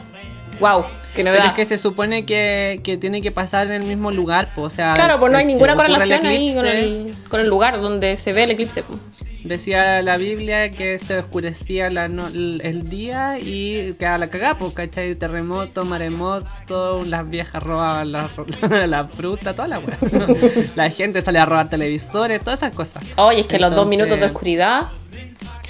[0.61, 0.85] Wow,
[1.15, 1.41] qué novedad.
[1.43, 4.73] Pero es que se supone que, que tiene que pasar en el mismo lugar, pues,
[4.73, 4.95] o sea.
[4.95, 8.45] Claro, pues no hay ninguna correlación ahí con el, con el lugar donde se ve
[8.45, 8.83] el eclipse.
[8.83, 8.99] pues.
[9.43, 14.73] Decía la Biblia que se oscurecía la no- el día y quedaba la cagada, pues,
[14.73, 15.15] ¿cachai?
[15.17, 18.27] Terremoto, maremoto, las viejas robaban la,
[18.87, 19.99] la fruta, toda la weá.
[20.77, 23.03] la gente sale a robar televisores, todas esas cosas.
[23.17, 24.83] Oye, es que los dos Entonces, minutos de oscuridad.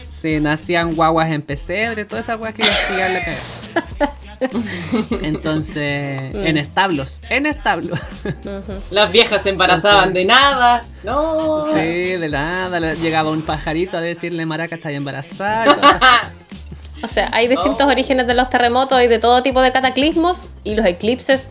[0.09, 4.14] Se nacían guaguas en pesebre, todas esas weas que investigan la cagada.
[5.22, 7.99] Entonces, en establos, en establos.
[8.91, 10.85] Las viejas se embarazaban de nada.
[11.05, 11.72] No.
[11.74, 15.76] Sí, de nada, le- llegaba un pajarito a decirle Maraca está embarazada.
[17.03, 17.91] O sea, hay distintos Oh.
[17.91, 21.51] orígenes de los terremotos y de todo tipo de cataclismos y los eclipses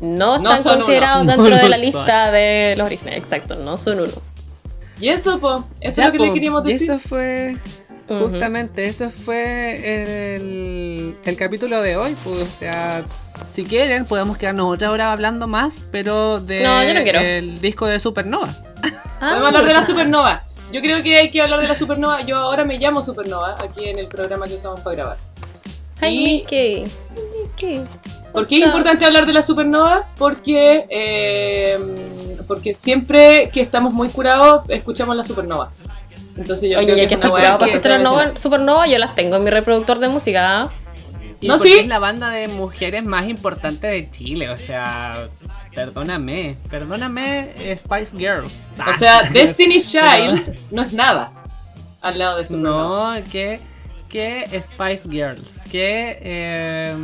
[0.00, 1.32] no No están son considerados uno.
[1.32, 1.84] dentro No de la son.
[1.84, 3.18] lista de los orígenes.
[3.18, 4.12] Exacto, no son uno.
[5.00, 5.64] Y eso, po.
[5.80, 6.90] Eso Ya, es lo que po, le queríamos y decir.
[6.90, 7.56] eso fue.
[8.08, 12.16] Justamente, eso fue el, el capítulo de hoy.
[12.24, 13.04] Pues, o sea,
[13.50, 17.20] si quieren, podemos quedarnos otra hora hablando más, pero de No, no quiero.
[17.20, 18.48] el disco de Supernova.
[19.20, 20.44] Ah, Podemos hablar de la supernova.
[20.72, 22.22] Yo creo que hay que hablar de la supernova.
[22.22, 25.16] Yo ahora me llamo supernova aquí en el programa que usamos para grabar.
[26.00, 26.84] Ay, Y- Mickey.
[27.42, 27.82] Mickey.
[28.32, 30.08] ¿Por qué es importante hablar de la supernova?
[30.16, 31.78] Porque, eh,
[32.46, 35.72] porque siempre que estamos muy curados escuchamos la supernova.
[36.38, 37.98] Entonces yo Oye, creo ya que que es estás una curado para que escuchar la
[37.98, 38.26] mencionar.
[38.28, 40.62] nova, supernova, yo las tengo en mi reproductor de música.
[40.62, 40.70] ¿ah?
[41.40, 41.72] Y No, sí.
[41.72, 45.28] es la banda de mujeres más importante de Chile, o sea,
[45.74, 48.52] perdóname, perdóname Spice Girls.
[48.88, 51.32] O sea, Destiny's Child no es nada
[52.00, 53.18] al lado de supernova.
[53.20, 53.60] No, que,
[54.08, 56.94] que Spice Girls, que eh,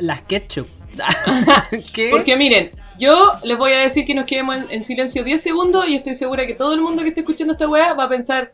[0.00, 0.68] las ketchup.
[1.92, 5.42] que Porque miren, yo les voy a decir que nos quedemos en, en silencio 10
[5.42, 8.08] segundos y estoy segura que todo el mundo que esté escuchando esta weá va a
[8.08, 8.52] pensar...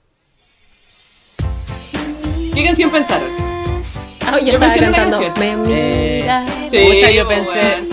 [2.54, 3.28] ¿Qué canción pensaron?
[4.26, 5.26] Ah, yo, Yo pensé en una cantando.
[5.34, 5.64] canción.
[5.66, 6.44] Me Eh, mira.
[6.64, 7.88] Puta, yo pensé-.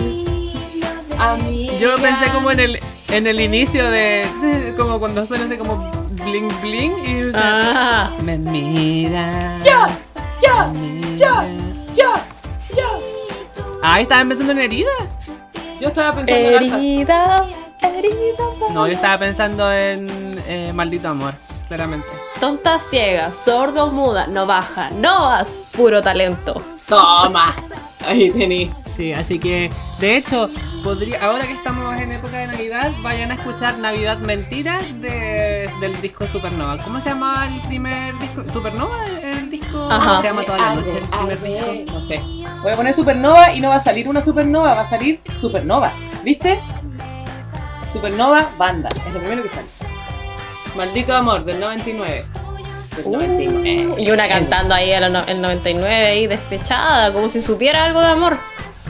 [1.18, 1.72] Amiga.
[1.78, 5.76] yo pensé como en el en el inicio de, de- como cuando suena así como
[6.24, 7.40] bling bling y o sea,
[7.74, 8.38] Ah, me.
[8.38, 8.40] ¡Ya!
[8.42, 8.44] me
[10.44, 10.66] ¡Ya!
[10.68, 11.16] miras.
[11.94, 12.26] ¡Ya!
[12.76, 12.88] ¡Ya!
[13.82, 14.90] Ay, estaba pensando en herida.
[15.80, 16.72] Yo estaba pensando en hartas.
[16.78, 17.36] herida,
[17.82, 18.44] herida.
[18.72, 21.34] No, yo estaba pensando en eh, maldito amor,
[21.68, 22.06] claramente.
[22.38, 26.60] Tonta ciega, sordo muda, no baja, no vas, puro talento.
[26.88, 27.54] Toma.
[28.06, 28.70] Ahí tení.
[28.86, 29.70] Sí, así que,
[30.00, 30.48] de hecho,
[30.82, 36.00] podría, ahora que estamos en época de Navidad, vayan a escuchar Navidad Mentira de- del
[36.00, 36.78] disco Supernova.
[36.78, 38.42] ¿Cómo se llama el primer disco?
[38.52, 39.04] ¿Supernova?
[39.22, 39.86] ¿El disco?
[39.90, 40.06] Ajá.
[40.08, 41.92] ¿Cómo se llama toda la noche el primer disco?
[41.94, 42.20] No sé.
[42.62, 45.92] Voy a poner supernova y no va a salir una supernova, va a salir supernova.
[46.22, 46.60] ¿Viste?
[47.92, 48.88] Supernova banda.
[49.06, 49.66] Es lo primero que sale.
[50.76, 52.24] Maldito amor del 99.
[52.96, 53.94] Del 99.
[54.02, 58.06] Y una cantando ahí el, no- el 99 ahí despechada, como si supiera algo de
[58.08, 58.38] amor.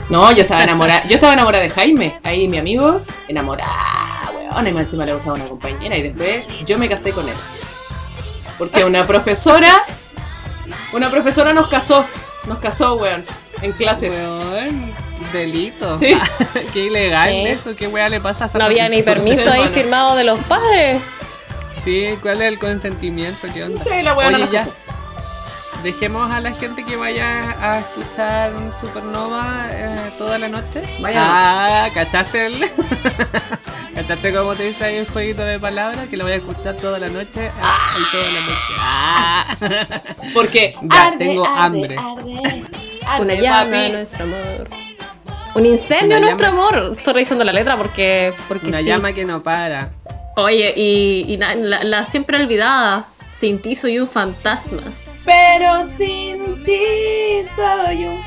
[0.09, 1.03] No, yo estaba enamorada.
[1.07, 2.15] Yo estaba enamorada de Jaime.
[2.23, 4.67] Ahí mi amigo, enamorada, weón.
[4.67, 5.95] Y encima le gustaba una compañera.
[5.97, 7.35] Y después yo me casé con él.
[8.57, 9.71] Porque una profesora.
[10.93, 12.05] Una profesora nos casó.
[12.47, 13.23] Nos casó, weón.
[13.61, 14.13] En clases.
[14.13, 14.93] Weón,
[15.33, 15.97] delito.
[15.97, 16.17] Sí.
[16.73, 17.35] Qué ilegal Sí.
[17.47, 20.39] eso, qué wea le pasa a esa No había ni permiso ahí firmado de los
[20.45, 21.01] padres.
[21.83, 23.47] Sí, ¿cuál es el consentimiento?
[23.53, 23.77] ¿Qué onda?
[23.77, 24.67] No sé, la weón Oye, nos ya.
[25.83, 30.83] Dejemos a la gente que vaya a escuchar Supernova eh, toda la noche.
[30.99, 31.23] Vayan.
[31.25, 32.69] Ah, ¿cachaste el?
[33.95, 36.07] ¿Cachaste cómo te dice ahí el jueguito de palabras?
[36.07, 37.49] Que lo voy a escuchar toda la noche.
[37.61, 38.73] ah, y toda la noche.
[38.79, 39.45] Ah.
[40.35, 41.95] Porque Ya, tengo hambre.
[41.97, 42.63] arde,
[43.19, 43.91] Una arde, llama papi.
[43.91, 44.69] nuestro amor.
[45.55, 46.91] Un incendio Una nuestro llama- amor.
[46.97, 48.33] Estoy revisando la letra porque.
[48.47, 48.85] porque Una sí.
[48.85, 49.89] llama que no para.
[50.37, 53.07] Oye, y, la, la siempre olvidada.
[53.31, 54.81] Sin ti soy un fantasma.
[55.23, 56.79] Pero sin ti
[57.55, 58.21] soy un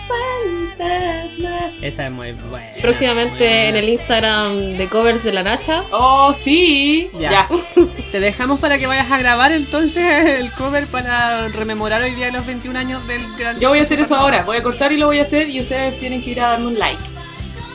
[0.79, 1.73] fantasma.
[1.83, 2.71] Esa es muy buena.
[2.81, 5.83] Próximamente en el Instagram de covers de la Nacha.
[5.91, 7.11] Oh, sí.
[7.19, 7.31] Ya.
[7.31, 7.49] Ya.
[8.13, 12.47] Te dejamos para que vayas a grabar entonces el cover para rememorar hoy día los
[12.47, 13.59] 21 años del gran.
[13.59, 14.45] Yo voy a hacer eso ahora.
[14.45, 16.67] Voy a cortar y lo voy a hacer y ustedes tienen que ir a darme
[16.69, 17.03] un like.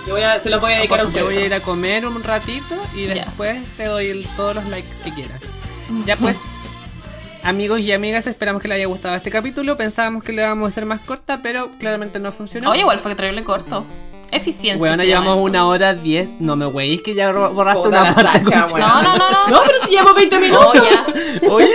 [0.08, 1.46] Yo voy a, se lo voy a dedicar a Yo voy a ustedes.
[1.48, 3.16] ir a comer un ratito y Ya.
[3.26, 5.42] después te doy el- todos los likes que quieras.
[6.06, 6.40] Ya pues,
[7.44, 9.78] amigos y amigas, esperamos que les haya gustado este capítulo.
[9.78, 12.72] Pensábamos que le íbamos a hacer más corta, pero claramente no funcionó.
[12.72, 13.84] Oye, igual fue terrible corto.
[14.32, 14.78] Eficiencia.
[14.78, 16.30] Bueno, llevamos una hora diez.
[16.40, 18.46] No me weís que ya borraste una parte.
[18.46, 18.66] Sacha.
[18.78, 19.48] No, no, no, no.
[19.48, 20.74] No, pero si llevo 20 minutos.
[20.76, 21.06] Ya.
[21.50, 21.70] Oye,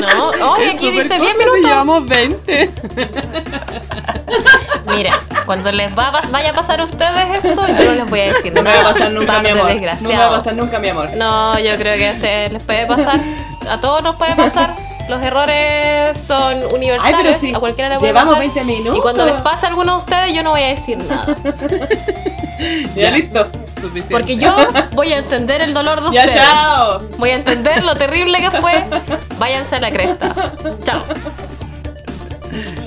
[0.00, 1.60] No, oye, aquí dice corto, 10 si minutos.
[1.62, 2.70] llevamos 20.
[4.94, 5.10] Mira,
[5.46, 8.52] cuando les va vaya a pasar a ustedes esto, yo no les voy a decir
[8.52, 9.70] No me va a pasar nunca, mi amor.
[10.00, 11.10] No me va a pasar nunca, mi amor.
[11.16, 13.20] No, yo creo que a ustedes les puede pasar.
[13.68, 14.74] A todos nos puede pasar.
[15.08, 17.14] Los errores son universales.
[17.16, 18.54] Ay, pero si a cualquiera le puede llevamos pasar.
[18.54, 18.98] 20 minutos.
[18.98, 21.26] Y cuando les pase a alguno de ustedes, yo no voy a decir nada.
[22.94, 23.44] Ya, listo.
[23.80, 24.14] Suficiente.
[24.14, 24.54] Porque yo
[24.92, 26.44] voy a entender el dolor de Ya, ustedes.
[26.46, 27.00] chao.
[27.18, 28.84] Voy a entender lo terrible que fue.
[29.38, 30.32] Váyanse a la cresta.
[30.84, 31.02] Chao.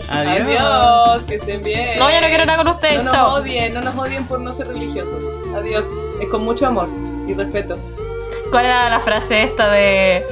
[0.10, 0.42] Adiós.
[0.42, 1.26] Adiós.
[1.26, 2.00] Que estén bien.
[2.00, 2.98] No, ya no quiero nada con ustedes.
[2.98, 3.34] No nos Chao.
[3.36, 5.24] odien, no nos odien por no ser religiosos.
[5.56, 5.88] Adiós.
[6.22, 6.88] Es con mucho amor
[7.28, 7.78] y respeto.
[8.52, 10.24] ¿Cuál era la frase esta de,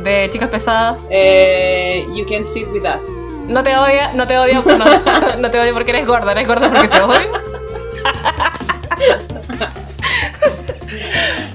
[0.00, 0.96] de chicas pesadas?
[1.10, 3.04] Eh, you can sit with us.
[3.46, 4.84] No te odio, no te odio, no,
[5.38, 7.20] no te odio porque eres gorda, eres gorda porque te odio.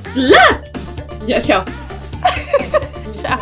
[0.03, 0.38] ¡Slut!
[1.28, 1.64] Ya, chao.
[3.22, 3.39] Chao.